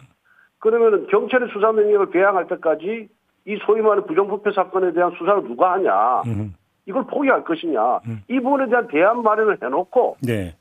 그러면은 0.58 1.06
경찰의 1.06 1.48
수사 1.52 1.72
능력을 1.72 2.10
배양할 2.10 2.46
때까지 2.48 3.08
이 3.47 3.59
소위 3.64 3.80
말하는 3.80 4.06
부정부패 4.06 4.52
사건에 4.52 4.92
대한 4.92 5.12
수사를 5.18 5.42
누가 5.44 5.73
하냐 5.73 6.23
음. 6.26 6.54
이걸 6.87 7.04
포기할 7.06 7.44
것이냐 7.44 8.00
이 8.28 8.40
부분에 8.40 8.68
대한 8.68 8.88
대안 8.88 9.23
마련을 9.23 9.59
해놓고 9.62 10.16
네. 10.23 10.56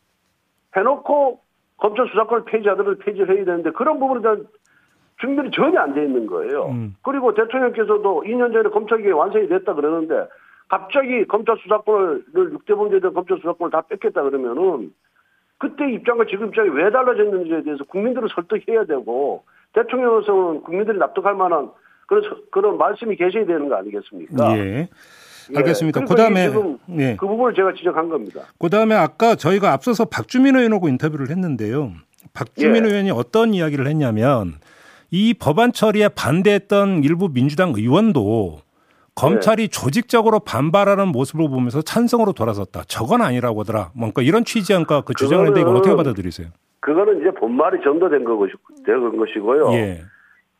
해놓고 0.76 1.40
검찰 1.78 2.08
수사권을 2.08 2.46
폐지하도록 2.46 3.00
폐지를 3.00 3.36
해야 3.36 3.46
되는데 3.46 3.72
그런 3.72 4.00
부분에 4.00 4.22
대한 4.22 4.48
준비는 5.20 5.52
전혀 5.52 5.80
안 5.82 5.94
돼 5.94 6.04
있는 6.04 6.28
거예요. 6.28 6.68
음. 6.68 6.96
그리고 7.02 7.34
대통령께서도 7.34 8.24
2년 8.26 8.54
전에 8.54 8.70
검찰개혁 8.70 9.18
완성이 9.18 9.48
됐다 9.48 9.74
그러는데 9.74 10.28
갑자기 10.70 11.26
검찰 11.26 11.58
수사권을 11.58 12.26
6대 12.34 12.76
범죄에 12.76 13.00
대한 13.00 13.14
검찰 13.14 13.38
수사권을 13.38 13.72
다 13.72 13.82
뺏겠다 13.82 14.24
그러면은 14.24 14.94
그때 15.58 15.92
입장과 15.92 16.26
지금 16.26 16.48
입장이 16.48 16.70
왜 16.70 16.90
달라졌는지에 16.90 17.64
대해서 17.64 17.84
국민들을 17.86 18.30
설득해야 18.34 18.86
되고 18.86 19.44
대통령으로서는 19.74 20.62
국민들이 20.62 20.98
납득할 20.98 21.36
만한 21.36 21.70
그런 22.10 22.24
서- 22.24 22.38
그런 22.52 22.78
말씀이 22.78 23.16
계셔야 23.16 23.46
되는 23.46 23.70
거 23.70 23.76
아니겠습니까? 23.76 24.58
예. 24.58 24.90
알겠습니다. 25.56 26.02
예. 26.02 26.06
그다음에 26.06 26.50
그러니까 26.50 26.80
예. 26.98 27.16
그 27.16 27.28
부분을 27.28 27.54
제가 27.54 27.74
지적한 27.74 28.10
겁니다. 28.10 28.42
그다음에 28.60 28.96
아까 28.96 29.36
저희가 29.36 29.72
앞서서 29.74 30.06
박주민 30.06 30.56
의원하고 30.56 30.90
인터뷰를 30.90 31.30
했는데요. 31.30 31.92
박주민 32.34 32.84
예. 32.86 32.90
의원이 32.90 33.12
어떤 33.12 33.54
이야기를 33.54 33.86
했냐면 33.88 34.56
이 35.12 35.36
법안 35.36 35.72
처리에 35.72 36.10
반대했던 36.10 37.04
일부 37.04 37.30
민주당 37.32 37.74
의원도 37.76 38.62
검찰이 39.14 39.68
조직적으로 39.70 40.40
반발하는 40.40 41.10
모습을 41.10 41.48
보면서 41.50 41.82
찬성으로 41.82 42.34
돌아섰다. 42.34 42.84
저건 42.88 43.22
아니라고 43.22 43.62
하더라. 43.62 43.92
뭔가 43.94 44.22
이런 44.22 44.46
취지의 44.46 44.80
그 45.06 45.14
주장을 45.14 45.46
했는데 45.46 45.62
이건 45.62 45.76
어떻게 45.76 45.96
받아들이세요? 45.96 46.48
그거는 46.80 47.20
이제 47.22 47.32
본말이 47.32 47.84
전도된 47.84 48.24
된 48.86 49.18
것이고요. 49.18 49.74
예. 49.74 50.02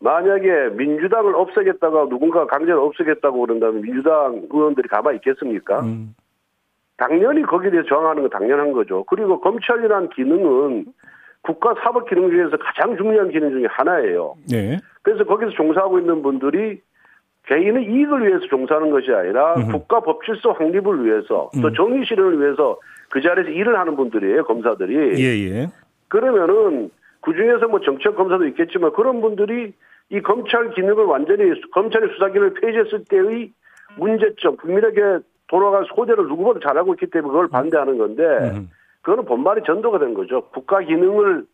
만약에 0.02 0.70
민주당을 0.76 1.36
없애겠다가 1.36 2.08
누군가 2.08 2.46
강제로 2.46 2.86
없애겠다고 2.86 3.42
그런다면 3.42 3.82
민주당 3.82 4.48
의원들이 4.50 4.88
가만히 4.88 5.18
있겠습니까? 5.18 5.82
음. 5.82 6.16
당연히 6.98 7.44
거기에 7.44 7.72
대해서 7.72 7.88
저항하는 7.88 8.24
건 8.24 8.30
당연한 8.30 8.72
거죠. 8.72 9.04
그리고 9.06 9.40
검찰이라는 9.40 10.10
기능은 10.10 10.86
국가 11.42 11.74
사법 11.84 12.10
기능 12.10 12.30
중에서 12.30 12.58
가장 12.58 12.98
중요한 12.98 13.30
기능 13.30 13.52
중에 13.52 13.66
하나예요. 13.70 14.36
네. 14.50 14.78
그래서 15.02 15.24
거기서 15.24 15.52
종사하고 15.52 16.00
있는 16.00 16.22
분들이 16.22 16.82
개인의 17.48 17.86
이익을 17.86 18.28
위해서 18.28 18.46
종사하는 18.48 18.92
것이 18.92 19.12
아니라 19.12 19.56
음흠. 19.56 19.72
국가 19.72 20.02
법질서 20.02 20.52
확립을 20.52 21.06
위해서 21.06 21.50
또 21.62 21.68
음. 21.68 21.74
정의 21.74 22.06
실현을 22.06 22.40
위해서 22.40 22.78
그 23.10 23.22
자리에서 23.22 23.50
일을 23.50 23.80
하는 23.80 23.96
분들이에요, 23.96 24.44
검사들이. 24.44 25.24
예, 25.24 25.50
예. 25.50 25.68
그러면은 26.10 26.92
그 27.30 27.36
중에서 27.36 27.68
뭐 27.68 27.80
정치적 27.80 28.16
검사도 28.16 28.48
있겠지만 28.48 28.92
그런 28.94 29.22
분들이 29.22 29.74
이 30.10 30.22
검찰 30.22 30.72
기능을 30.72 31.06
완전히 31.06 31.44
검찰의 31.72 32.10
수사 32.14 32.30
기능을 32.30 32.56
폐지했을 32.56 33.04
때의 33.08 33.52
문제점, 33.98 34.58
국민에게 34.58 35.20
돌아갈 35.48 35.86
소재를 35.94 36.28
누구보다 36.28 36.60
잘 36.66 36.78
알고 36.78 36.94
있기 36.96 37.08
때문에 37.08 37.32
그걸 37.32 37.48
반대하는 37.48 37.98
건데 38.00 38.24
음. 38.24 38.70
그거는 39.02 39.26
본말이 39.26 39.62
전도가 39.66 40.00
된 40.00 40.16
거죠. 40.16 40.42
국가 40.50 40.80
기능을 40.80 41.46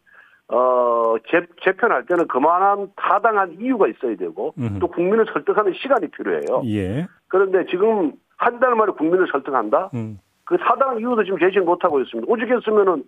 어 0.48 1.16
재, 1.30 1.46
재편할 1.64 2.06
때는 2.06 2.28
그만한 2.28 2.88
타당한 2.96 3.58
이유가 3.60 3.88
있어야 3.88 4.16
되고 4.16 4.54
음. 4.58 4.78
또 4.80 4.88
국민을 4.88 5.26
설득하는 5.34 5.74
시간이 5.74 6.08
필요해요. 6.10 6.62
예. 6.68 7.08
그런데 7.28 7.66
지금 7.70 8.14
한 8.38 8.60
달 8.60 8.76
만에 8.76 8.92
국민을 8.94 9.28
설득한다? 9.32 9.90
음. 9.96 10.20
그 10.46 10.58
타당한 10.58 11.00
이유도 11.00 11.24
지금 11.24 11.40
제시를 11.40 11.64
못하고 11.64 12.00
있습니다. 12.00 12.32
오죽했으면은 12.32 13.04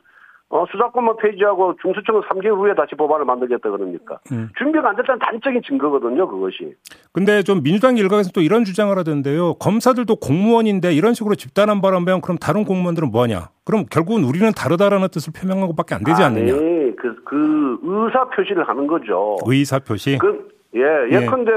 어, 0.49 0.65
수사권만 0.71 1.17
폐지하고 1.17 1.75
중수청은 1.81 2.21
3개월 2.21 2.57
후에 2.57 2.73
다시 2.73 2.95
법안을 2.95 3.25
만들겠다 3.25 3.69
그러니까. 3.69 4.19
음. 4.31 4.49
준비가 4.57 4.89
안 4.89 4.95
됐다는 4.95 5.19
단적인 5.19 5.62
증거거든요, 5.62 6.25
그것이. 6.27 6.73
근데 7.12 7.43
좀 7.43 7.62
민주당 7.63 7.97
일각에서 7.97 8.31
또 8.33 8.39
이런 8.39 8.63
주장을 8.63 8.97
하던데요. 8.97 9.55
검사들도 9.55 10.15
공무원인데 10.15 10.93
이런 10.93 11.13
식으로 11.13 11.36
집단한 11.36 11.81
바람면 11.81 12.21
그럼 12.21 12.38
다른 12.38 12.63
공무원들은 12.63 13.12
뭐냐? 13.12 13.49
그럼 13.65 13.83
결국은 13.91 14.23
우리는 14.23 14.49
다르다라는 14.53 15.10
뜻을 15.10 15.33
표명한 15.33 15.67
것밖에 15.67 15.95
안 15.95 16.03
되지 16.05 16.23
않느냐? 16.23 16.53
아니, 16.53 16.95
그, 16.95 17.23
그 17.25 17.79
의사 17.83 18.29
표시를 18.29 18.65
하는 18.65 18.88
거죠. 18.88 19.36
의사 19.45 19.79
표시. 19.79 20.17
그, 20.17 20.47
예, 20.75 20.81
예컨대 21.12 21.51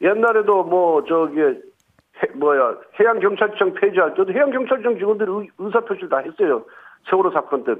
옛날에도 0.00 0.64
뭐 0.64 1.04
저기 1.04 1.40
해, 1.40 2.28
뭐야 2.34 2.76
해양경찰청 2.98 3.74
폐지할 3.74 4.14
때도 4.14 4.32
해양경찰청 4.32 4.98
직원들이 4.98 5.30
의, 5.30 5.48
의사 5.58 5.80
표시를 5.80 6.08
다 6.08 6.18
했어요. 6.18 6.64
세월호 7.10 7.30
사건 7.30 7.64
때. 7.64 7.74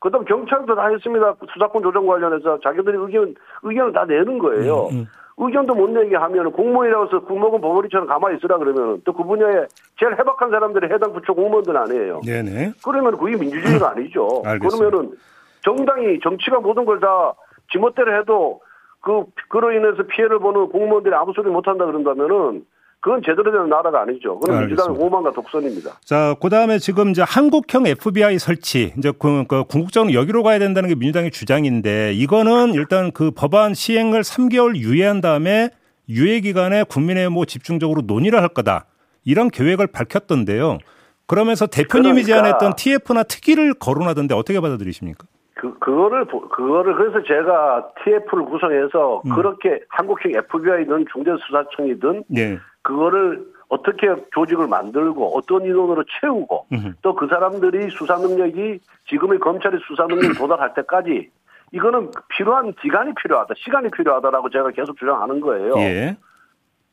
그다음 0.00 0.24
경찰도 0.24 0.74
다 0.74 0.88
했습니다. 0.88 1.34
수사권 1.52 1.82
조정 1.82 2.06
관련해서 2.06 2.60
자기들이 2.60 2.96
의견 2.98 3.34
의견을 3.62 3.92
다 3.92 4.04
내는 4.04 4.38
거예요. 4.38 4.88
음, 4.92 4.96
음. 4.98 5.06
의견도 5.38 5.74
못 5.74 5.90
내게 5.90 6.16
하면 6.16 6.50
공무원이라고 6.52 7.06
해서 7.06 7.20
국무원 7.20 7.60
버버리처럼 7.60 8.06
가만히 8.06 8.36
있으라 8.38 8.56
그러면 8.58 9.02
또 9.04 9.12
그 9.12 9.22
분야에 9.24 9.66
제일 9.98 10.12
해박한 10.18 10.50
사람들이 10.50 10.92
해당 10.92 11.12
부처 11.12 11.32
공무원들 11.34 11.76
아니에요. 11.76 12.20
네네. 12.24 12.72
그러면 12.84 13.16
그게 13.18 13.36
민주주의가 13.36 13.90
아니죠. 13.90 14.42
알겠습니다. 14.44 14.90
그러면은 14.90 15.16
정당이 15.62 16.20
정치가 16.20 16.60
모든 16.60 16.84
걸 16.86 17.00
다 17.00 17.34
지멋대로 17.72 18.18
해도 18.18 18.60
그 19.02 19.24
그로 19.48 19.72
인해서 19.72 20.02
피해를 20.04 20.38
보는 20.38 20.68
공무원들이 20.70 21.14
아무 21.14 21.32
소리 21.34 21.50
못 21.50 21.66
한다 21.68 21.84
그런다면은 21.84 22.64
그건 23.00 23.22
제대로 23.24 23.52
된 23.52 23.68
나라가 23.68 24.02
아니죠. 24.02 24.38
그건 24.40 24.60
민주당의 24.60 24.90
알겠습니다. 24.90 25.04
오만과 25.04 25.30
독선입니다. 25.32 25.90
자, 26.04 26.34
그 26.40 26.48
다음에 26.48 26.78
지금 26.78 27.10
이제 27.10 27.22
한국형 27.22 27.86
FBI 27.86 28.38
설치, 28.38 28.92
이제 28.98 29.12
그, 29.18 29.44
그 29.46 29.64
궁극적으로 29.64 30.12
여기로 30.12 30.42
가야 30.42 30.58
된다는 30.58 30.88
게 30.88 30.94
민주당의 30.96 31.30
주장인데 31.30 32.14
이거는 32.14 32.74
일단 32.74 33.12
그 33.12 33.30
법안 33.30 33.74
시행을 33.74 34.22
3개월 34.22 34.76
유예한 34.76 35.20
다음에 35.20 35.70
유예 36.08 36.40
기간에 36.40 36.82
국민의 36.84 37.30
뭐 37.30 37.44
집중적으로 37.44 38.02
논의를 38.06 38.40
할 38.40 38.48
거다. 38.48 38.86
이런 39.24 39.50
계획을 39.50 39.88
밝혔던데요. 39.88 40.78
그러면서 41.26 41.66
대표님이 41.66 42.22
그러니까. 42.22 42.26
제안했던 42.58 42.72
TF나 42.76 43.22
특위를 43.24 43.74
거론하던데 43.74 44.34
어떻게 44.34 44.60
받아들이십니까? 44.60 45.26
그 45.54 45.76
그거를 45.78 46.26
보- 46.26 46.48
그거를 46.48 46.94
그래서 46.96 47.26
제가 47.26 47.88
TF를 48.04 48.44
구성해서 48.44 49.22
음. 49.26 49.34
그렇게 49.34 49.80
한국형 49.88 50.32
FBI든 50.36 51.06
중대수사청이든 51.12 52.24
네. 52.28 52.58
그거를 52.86 53.44
어떻게 53.68 54.06
조직을 54.32 54.68
만들고 54.68 55.36
어떤 55.36 55.64
인원으로 55.64 56.04
채우고. 56.20 56.66
또 57.02 57.14
그 57.16 57.26
사람들이 57.26 57.90
수사 57.90 58.16
능력이 58.16 58.78
지금의 59.08 59.40
검찰의 59.40 59.80
수사 59.88 60.06
능력에 60.06 60.34
도달할 60.38 60.72
때까지 60.74 61.28
이거는 61.72 62.12
필요한 62.28 62.72
기간이 62.74 63.12
필요하다, 63.20 63.54
시간이 63.56 63.90
필요하다라고 63.90 64.50
제가 64.50 64.70
계속 64.70 64.96
주장하는 64.98 65.40
거예요. 65.40 65.74
예. 65.78 66.16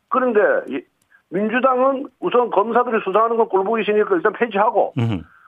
그런데 0.09 0.39
이- 0.75 0.81
민주당은 1.29 2.07
우선 2.19 2.49
검사들이 2.49 3.01
수사하는 3.03 3.37
건 3.37 3.47
꼴보기 3.49 3.83
싫으니까 3.83 4.15
일단 4.15 4.33
폐지하고. 4.33 4.93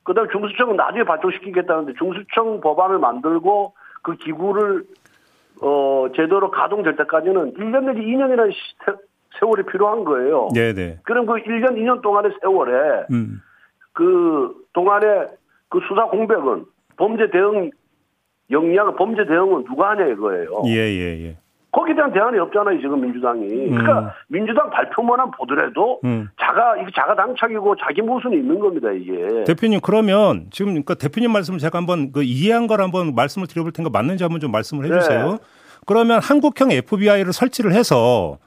그다음에 0.03 0.29
중수청은 0.31 0.75
나중에 0.75 1.03
발족시키겠다는데 1.03 1.93
중수청 1.97 2.61
법안을 2.61 2.99
만들고 2.99 3.73
그 4.03 4.13
기구를 4.17 4.83
어 5.61 6.05
제대로 6.15 6.51
가동될 6.51 6.95
때까지는 6.97 7.53
1년 7.55 7.85
내지 7.85 8.01
2년이라는 8.01 8.51
세월이 9.39 9.63
필요한 9.71 10.03
거예요. 10.03 10.49
네, 10.53 10.73
네. 10.73 10.99
그럼 11.03 11.25
그 11.25 11.33
1년, 11.33 11.75
2년 11.77 12.01
동안의 12.01 12.31
세월에 12.41 13.05
음. 13.11 13.41
그 13.93 14.53
동안에 14.73 15.27
그 15.69 15.79
수사 15.87 16.05
공백은 16.05 16.65
범죄 16.97 17.29
대응 17.29 17.71
역량, 18.51 18.95
범죄 18.95 19.25
대응은 19.25 19.65
누가 19.65 19.91
하냐 19.91 20.05
이거예요. 20.07 20.63
예, 20.67 20.77
예, 20.77 21.25
예. 21.25 21.37
거기에 21.71 21.93
대한 21.93 22.13
대안이 22.13 22.39
없잖아요, 22.39 22.79
지금 22.79 23.01
민주당이. 23.01 23.47
그러니까 23.47 23.99
음. 23.99 24.07
민주당 24.29 24.69
발표만한 24.69 25.29
보더라도 25.31 25.99
음. 26.05 26.29
자가, 26.39 26.77
이게 26.77 26.89
자가 26.95 27.15
당착이고 27.15 27.75
자기 27.75 28.01
모순이 28.01 28.37
있는 28.37 28.59
겁니다, 28.59 28.91
이게. 28.91 29.43
대표님 29.43 29.81
그러면 29.81 30.47
지금 30.51 30.71
그러니까 30.71 30.93
대표님 30.93 31.31
말씀을 31.31 31.59
제가 31.59 31.77
한번 31.77 32.13
그 32.13 32.23
이해한 32.23 32.67
걸 32.67 32.79
한번 32.79 33.13
말씀을 33.13 33.47
드려볼 33.47 33.73
테니까 33.73 33.91
맞는지 33.91 34.23
한번 34.23 34.39
좀 34.39 34.51
말씀을 34.51 34.85
해주세요. 34.85 35.31
네. 35.33 35.37
그러면 35.85 36.21
한국형 36.21 36.71
FBI를 36.71 37.33
설치를 37.33 37.73
해서 37.73 38.37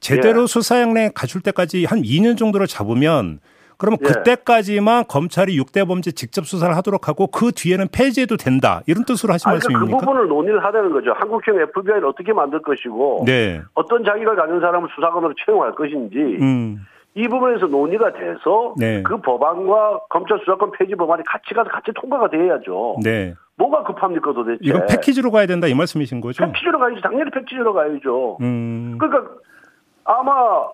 제대로 0.00 0.42
예. 0.42 0.46
수사형내 0.46 1.10
갖출 1.14 1.40
때까지 1.40 1.84
한 1.84 2.02
2년 2.02 2.36
정도를 2.36 2.66
잡으면 2.66 3.40
그러면 3.78 3.98
예. 4.02 4.06
그때까지만 4.06 5.04
검찰이 5.06 5.58
6대 5.60 5.86
범죄 5.86 6.10
직접 6.10 6.46
수사를 6.46 6.74
하도록 6.76 7.08
하고 7.08 7.26
그 7.26 7.52
뒤에는 7.52 7.88
폐지해도 7.92 8.36
된다 8.36 8.82
이런 8.86 9.04
뜻으로 9.04 9.34
하신 9.34 9.50
아니, 9.50 9.58
그러니까 9.58 9.68
그 9.68 9.84
말씀입니까? 9.84 10.06
부분을 10.06 10.28
논의를 10.28 10.64
하자는 10.64 10.92
거죠. 10.92 11.12
한국형 11.12 11.60
FBI를 11.60 12.06
어떻게 12.06 12.32
만들 12.32 12.62
것이고 12.62 13.24
네. 13.26 13.60
어떤 13.74 14.04
자기가 14.04 14.34
가진 14.34 14.60
사람을 14.60 14.88
수사관으로 14.94 15.34
채용할 15.44 15.74
것인지 15.74 16.16
음. 16.40 16.86
이 17.14 17.28
부분에서 17.28 17.66
논의가 17.66 18.12
돼서 18.12 18.74
네. 18.78 19.02
그 19.02 19.18
법안과 19.20 20.00
검찰 20.10 20.38
수사권 20.38 20.72
폐지 20.72 20.94
법안이 20.94 21.22
같이 21.26 21.54
가서 21.54 21.70
같이 21.70 21.90
통과가 21.94 22.28
돼야죠. 22.28 22.96
네. 23.02 23.34
뭐가 23.56 23.84
급합니까 23.84 24.32
도대체? 24.34 24.58
이거 24.60 24.84
패키지로 24.86 25.30
가야 25.30 25.46
된다 25.46 25.66
이 25.66 25.74
말씀이신 25.74 26.20
거죠? 26.20 26.44
패키지로 26.44 26.78
가야지. 26.78 27.00
당연히 27.00 27.30
패키지로 27.30 27.72
가야죠. 27.72 28.36
음. 28.42 28.96
그러니까 28.98 29.32
아마 30.06 30.66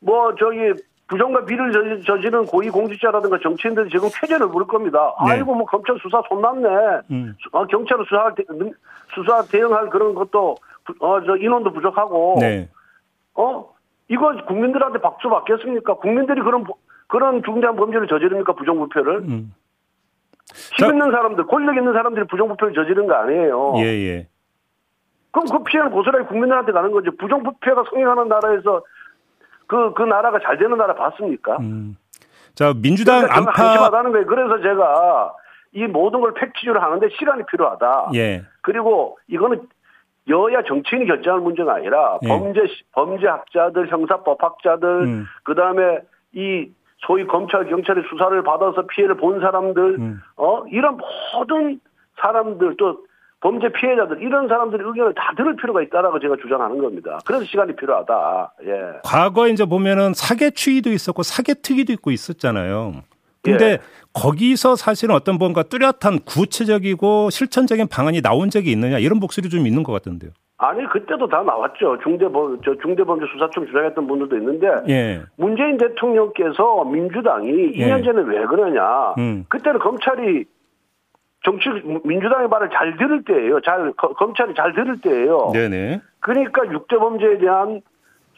뭐 0.00 0.34
저기 0.36 0.72
부정과 1.08 1.44
저지- 1.72 2.04
저지른 2.04 2.46
고위 2.46 2.70
공직자라든가 2.70 3.38
정치인들이 3.42 3.90
지금 3.90 4.08
쾌재를 4.14 4.48
부를 4.48 4.66
겁니다. 4.66 5.14
네. 5.26 5.32
아이고 5.32 5.54
뭐 5.54 5.66
검찰 5.66 5.96
수사 6.02 6.22
손났네. 6.28 6.68
음. 7.10 7.34
수- 7.40 7.48
어, 7.52 7.66
경찰을 7.66 8.04
수사 8.08 8.34
수사 9.14 9.42
대응할 9.50 9.90
그런 9.90 10.14
것도 10.14 10.56
어 11.00 11.20
저 11.24 11.36
인원도 11.36 11.72
부족하고 11.72 12.36
네. 12.40 12.68
어 13.34 13.68
이거 14.08 14.32
국민들한테 14.46 15.00
박수 15.00 15.28
받겠습니까? 15.28 15.94
국민들이 15.94 16.40
그런 16.42 16.64
부- 16.64 16.74
그런 17.08 17.42
중대한 17.44 17.76
범죄를 17.76 18.08
저지릅니까 18.08 18.54
부정부패를? 18.54 19.16
음. 19.28 19.54
힘 20.76 20.86
자- 20.86 20.92
있는 20.92 21.10
사람들, 21.10 21.46
권력 21.46 21.76
있는 21.76 21.92
사람들이 21.92 22.26
부정부패를 22.26 22.74
저지른 22.74 23.06
거 23.06 23.14
아니에요. 23.14 23.74
예, 23.78 23.82
예. 23.84 24.28
그럼 25.32 25.46
그 25.50 25.64
피해는 25.64 25.90
고스란히 25.90 26.26
국민들한테 26.26 26.72
가는 26.72 26.92
거죠. 26.92 27.10
부정부패가 27.16 27.84
성행하는 27.90 28.28
나라에서 28.28 28.82
그, 29.66 29.94
그 29.94 30.02
나라가 30.02 30.38
잘 30.40 30.58
되는 30.58 30.76
나라 30.76 30.94
봤습니까? 30.94 31.56
음. 31.56 31.96
자, 32.54 32.74
민주당 32.74 33.22
그러니까 33.22 33.38
안팎 33.38 33.58
한심하다는 33.58 34.12
거예요. 34.12 34.26
그래서 34.26 34.60
제가 34.60 35.34
이 35.72 35.86
모든 35.86 36.20
걸 36.20 36.34
팩트로 36.34 36.78
하는데 36.78 37.08
시간이 37.18 37.44
필요하다. 37.50 38.10
예. 38.14 38.42
그리고 38.60 39.18
이거는 39.26 39.66
여야 40.28 40.62
정치인이 40.62 41.06
결정할 41.06 41.40
문제가 41.40 41.76
아니라 41.76 42.18
예. 42.22 42.28
범죄 42.28 42.60
범죄학자들, 42.92 43.88
형사법학자들, 43.88 44.88
음. 44.88 45.26
그 45.44 45.54
다음에 45.54 46.00
이 46.34 46.70
소위 46.98 47.26
검찰 47.26 47.66
경찰의 47.66 48.04
수사를 48.10 48.42
받아서 48.42 48.86
피해를 48.86 49.16
본 49.16 49.40
사람들, 49.40 49.82
음. 49.98 50.20
어 50.36 50.62
이런 50.70 50.98
모든 51.34 51.80
사람들 52.20 52.76
또 52.76 52.98
범죄 53.42 53.68
피해자들 53.68 54.22
이런 54.22 54.46
사람들의 54.46 54.86
의견을 54.86 55.14
다 55.14 55.32
들을 55.36 55.56
필요가 55.56 55.82
있다라고 55.82 56.20
제가 56.20 56.36
주장하는 56.40 56.78
겁니다. 56.78 57.18
그래서 57.26 57.44
시간이 57.44 57.74
필요하다. 57.74 58.54
예. 58.64 59.00
과거에 59.04 59.50
이제 59.50 59.64
보면은 59.64 60.14
사개추위도 60.14 60.90
있었고 60.90 61.24
사개특위도 61.24 61.92
있고 61.94 62.12
있었잖아요. 62.12 63.02
근데 63.42 63.64
예. 63.64 63.78
거기서 64.12 64.76
사실은 64.76 65.16
어떤 65.16 65.38
뭔가 65.38 65.64
뚜렷한 65.64 66.20
구체적이고 66.24 67.30
실천적인 67.30 67.88
방안이 67.88 68.22
나온 68.22 68.48
적이 68.48 68.70
있느냐 68.70 68.98
이런 68.98 69.18
목소리 69.18 69.48
좀 69.48 69.66
있는 69.66 69.82
것 69.82 69.92
같던데요. 69.92 70.30
아니 70.58 70.86
그때도 70.86 71.26
다 71.26 71.42
나왔죠. 71.42 71.98
중대범 72.04 72.60
저 72.64 72.76
중대범죄 72.80 73.26
수사청 73.32 73.66
주장했던 73.66 74.06
분들도 74.06 74.36
있는데 74.36 74.68
예. 74.88 75.22
문재인 75.36 75.76
대통령께서 75.76 76.84
민주당이 76.84 77.72
예. 77.74 77.88
2년 77.88 78.04
전에 78.04 78.22
왜 78.22 78.46
그러냐. 78.46 79.14
음. 79.18 79.44
그때는 79.48 79.80
검찰이 79.80 80.44
정치 81.44 81.68
민주당의 82.04 82.48
말을 82.48 82.70
잘 82.70 82.96
들을 82.96 83.24
때예요. 83.24 83.60
잘 83.60 83.92
거- 83.92 84.12
검찰이 84.14 84.54
잘 84.54 84.72
들을 84.74 85.00
때예요. 85.00 85.50
네네. 85.52 86.00
그러니까 86.20 86.62
6대 86.62 86.98
범죄에 86.98 87.38
대한 87.38 87.80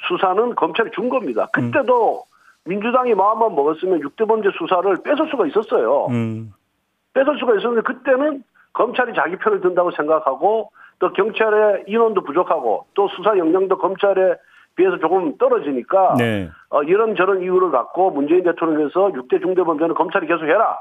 수사는 0.08 0.54
검찰이 0.54 0.90
준 0.92 1.08
겁니다. 1.10 1.48
그때도 1.52 2.22
민주당이 2.64 3.14
마음만 3.14 3.54
먹었으면 3.54 4.00
6대 4.00 4.26
범죄 4.26 4.48
수사를 4.58 4.96
뺏을 5.02 5.28
수가 5.30 5.46
있었어요. 5.46 6.06
음. 6.10 6.52
뺏을 7.12 7.38
수가 7.38 7.56
있었는데 7.56 7.82
그때는 7.82 8.42
검찰이 8.72 9.12
자기 9.14 9.36
편을 9.36 9.60
든다고 9.60 9.90
생각하고 9.92 10.70
또 10.98 11.12
경찰의 11.12 11.84
인원도 11.86 12.22
부족하고 12.24 12.86
또 12.94 13.08
수사 13.08 13.36
역량도 13.36 13.78
검찰에 13.78 14.34
비해서 14.76 14.98
조금 14.98 15.36
떨어지니까 15.38 16.14
네. 16.18 16.48
어, 16.70 16.82
이런 16.82 17.14
저런 17.14 17.42
이유를 17.42 17.70
갖고 17.70 18.10
문재인 18.10 18.42
대통령께서 18.42 19.08
6대 19.12 19.40
중대 19.40 19.62
범죄는 19.62 19.94
검찰이 19.94 20.26
계속 20.26 20.44
해라. 20.46 20.80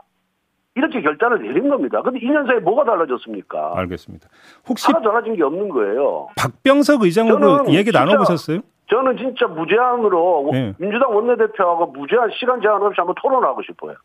이렇게 0.75 1.01
결단을 1.01 1.41
내린 1.43 1.69
겁니다. 1.69 2.01
근데 2.01 2.19
2년 2.19 2.47
사이에 2.47 2.59
뭐가 2.59 2.83
달라졌습니까? 2.83 3.73
알겠습니다. 3.75 4.27
혹시 4.67 4.87
하나 4.87 5.01
달라진 5.01 5.35
게 5.35 5.43
없는 5.43 5.69
거예요. 5.69 6.29
박병석 6.35 7.03
의장하고 7.03 7.39
저는 7.39 7.73
얘기 7.73 7.85
진짜- 7.91 7.99
나눠보셨어요? 7.99 8.59
저는 8.89 9.17
진짜 9.17 9.47
무제한으로 9.47 10.49
네. 10.51 10.73
민주당 10.77 11.15
원내대표하고 11.15 11.87
무제한 11.87 12.29
시간 12.39 12.59
제한 12.61 12.81
없이 12.81 12.95
한번 12.97 13.15
토론하고 13.21 13.61
싶어요. 13.63 13.95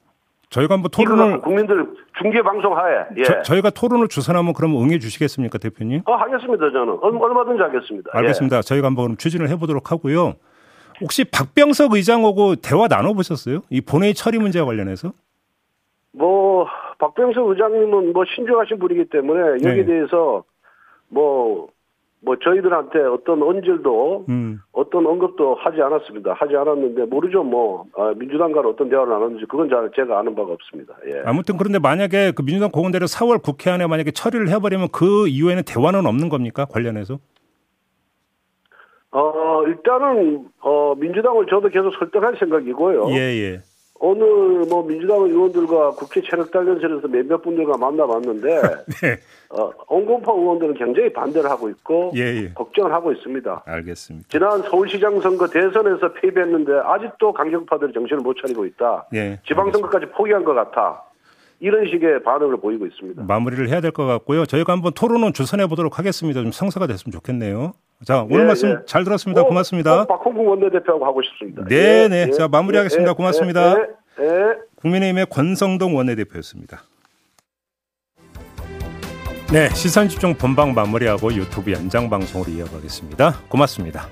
저희가 0.51 0.75
한번 0.75 0.91
토론을 0.91 1.41
국민들 1.41 1.87
중계 2.19 2.41
방송 2.43 2.77
하에 2.77 3.05
예. 3.19 3.23
저, 3.23 3.43
저희가 3.43 3.69
토론을 3.71 4.09
주선하면 4.09 4.55
그럼 4.55 4.77
응해 4.83 4.99
주시겠습니까, 4.99 5.59
대표님? 5.59 6.03
어, 6.07 6.15
하겠습니다, 6.15 6.71
저는. 6.71 6.99
얼- 7.03 7.17
얼마든지 7.23 7.63
하겠습니다. 7.63 8.11
예. 8.15 8.19
알겠습니다. 8.19 8.63
저희가 8.63 8.87
한번 8.87 9.05
그럼 9.07 9.17
추진을 9.19 9.49
해보도록 9.51 9.91
하고요. 9.91 10.35
혹시 11.03 11.25
박병석 11.25 11.93
의장하고 11.95 12.57
대화 12.57 12.87
나눠보셨어요? 12.89 13.61
이 13.71 13.81
본회의 13.83 14.15
처리 14.15 14.39
문제와 14.39 14.65
관련해서? 14.65 15.13
뭐, 16.19 16.67
박병석 16.99 17.49
의장님은 17.49 18.13
뭐 18.13 18.25
신중하신 18.25 18.79
분이기 18.79 19.05
때문에 19.07 19.41
여기에 19.65 19.75
네. 19.75 19.85
대해서 19.85 20.45
뭐, 21.09 21.69
뭐 22.21 22.37
저희들한테 22.43 22.99
어떤 23.05 23.41
언질도 23.43 24.27
음. 24.29 24.59
어떤 24.73 25.07
언급도 25.07 25.55
하지 25.55 25.81
않았습니다. 25.81 26.33
하지 26.33 26.57
않았는데 26.57 27.05
모르죠. 27.05 27.45
뭐, 27.45 27.85
아, 27.97 28.13
민주당과는 28.17 28.69
어떤 28.69 28.89
대화를 28.89 29.13
나눴는지 29.13 29.47
그건 29.49 29.69
잘 29.71 29.89
제가 29.95 30.19
아는 30.19 30.35
바가 30.35 30.53
없습니다. 30.53 30.97
예. 31.07 31.23
아무튼 31.25 31.57
그런데 31.57 31.79
만약에 31.79 32.33
그 32.33 32.43
민주당 32.43 32.71
공원대로 32.73 33.07
4월 33.07 33.41
국회 33.41 33.71
안에 33.71 33.87
만약에 33.87 34.11
처리를 34.11 34.49
해버리면 34.49 34.89
그 34.93 35.29
이후에는 35.29 35.63
대화는 35.65 36.05
없는 36.05 36.29
겁니까? 36.29 36.65
관련해서? 36.65 37.19
어, 39.11 39.63
일단은, 39.67 40.49
어, 40.61 40.95
민주당을 40.97 41.47
저도 41.47 41.69
계속 41.69 41.93
설득할 41.99 42.37
생각이고요. 42.39 43.11
예, 43.11 43.15
예. 43.15 43.61
오늘 44.01 44.65
뭐 44.69 44.87
민주당 44.87 45.19
의원들과 45.23 45.91
국회 45.93 46.21
체력 46.23 46.51
단련실에서 46.51 47.09
몇몇 47.09 47.43
분들과 47.43 47.77
만나봤는데, 47.79 48.49
네. 49.03 49.17
어, 49.51 49.71
온건파 49.89 50.33
의원들은 50.33 50.75
굉장히 50.75 51.13
반대를 51.13 51.51
하고 51.51 51.69
있고, 51.71 52.13
예, 52.15 52.21
예. 52.21 52.53
걱정을 52.55 52.93
하고 52.93 53.11
있습니다. 53.13 53.63
알겠습니다. 53.67 54.29
지난 54.31 54.63
서울시장 54.63 55.21
선거 55.21 55.47
대선에서 55.49 56.13
패배했는데 56.13 56.73
아직도 56.85 57.33
강경파들이 57.33 57.93
정신을 57.93 58.23
못 58.23 58.37
차리고 58.41 58.65
있다. 58.67 59.07
예. 59.15 59.41
지방선거까지 59.47 60.07
포기한 60.11 60.45
것 60.45 60.55
같아. 60.55 61.03
이런 61.61 61.87
식의 61.89 62.23
반응을 62.23 62.59
보이고 62.59 62.87
있습니다. 62.87 63.25
마무리를 63.27 63.69
해야 63.69 63.81
될 63.81 63.91
것 63.91 64.07
같고요. 64.07 64.47
저희가 64.47 64.73
한번 64.73 64.93
토론은 64.95 65.33
주선해 65.33 65.67
보도록 65.67 65.99
하겠습니다. 65.99 66.41
좀 66.41 66.53
성사가 66.53 66.87
됐으면 66.87 67.11
좋겠네요. 67.13 67.73
자, 68.05 68.23
오늘 68.23 68.43
예, 68.43 68.45
말씀 68.45 68.71
예. 68.71 68.77
잘 68.87 69.05
들었습니다. 69.05 69.43
꼭, 69.43 69.49
고맙습니다. 69.49 70.05
꼭 70.05 70.19
박홍국 70.19 70.47
원내대표하고 70.47 71.05
하고 71.05 71.21
싶습니다. 71.23 71.65
네, 71.69 72.05
예, 72.05 72.09
네. 72.09 72.27
예, 72.29 72.31
자, 72.31 72.47
마무리하겠습니다. 72.49 73.11
예, 73.11 73.15
고맙습니다. 73.15 73.73
예, 73.73 73.87
예, 74.21 74.25
예. 74.25 74.55
국민의힘의 74.77 75.27
권성동 75.27 75.97
원내대표였습니다. 75.97 76.83
네, 79.53 79.69
시선 79.71 80.09
집중 80.09 80.35
본방 80.35 80.75
마무리하고 80.75 81.33
유튜브 81.33 81.73
연장 81.73 82.09
방송으로 82.11 82.51
이어가겠습니다. 82.53 83.33
고맙습니다. 83.49 84.07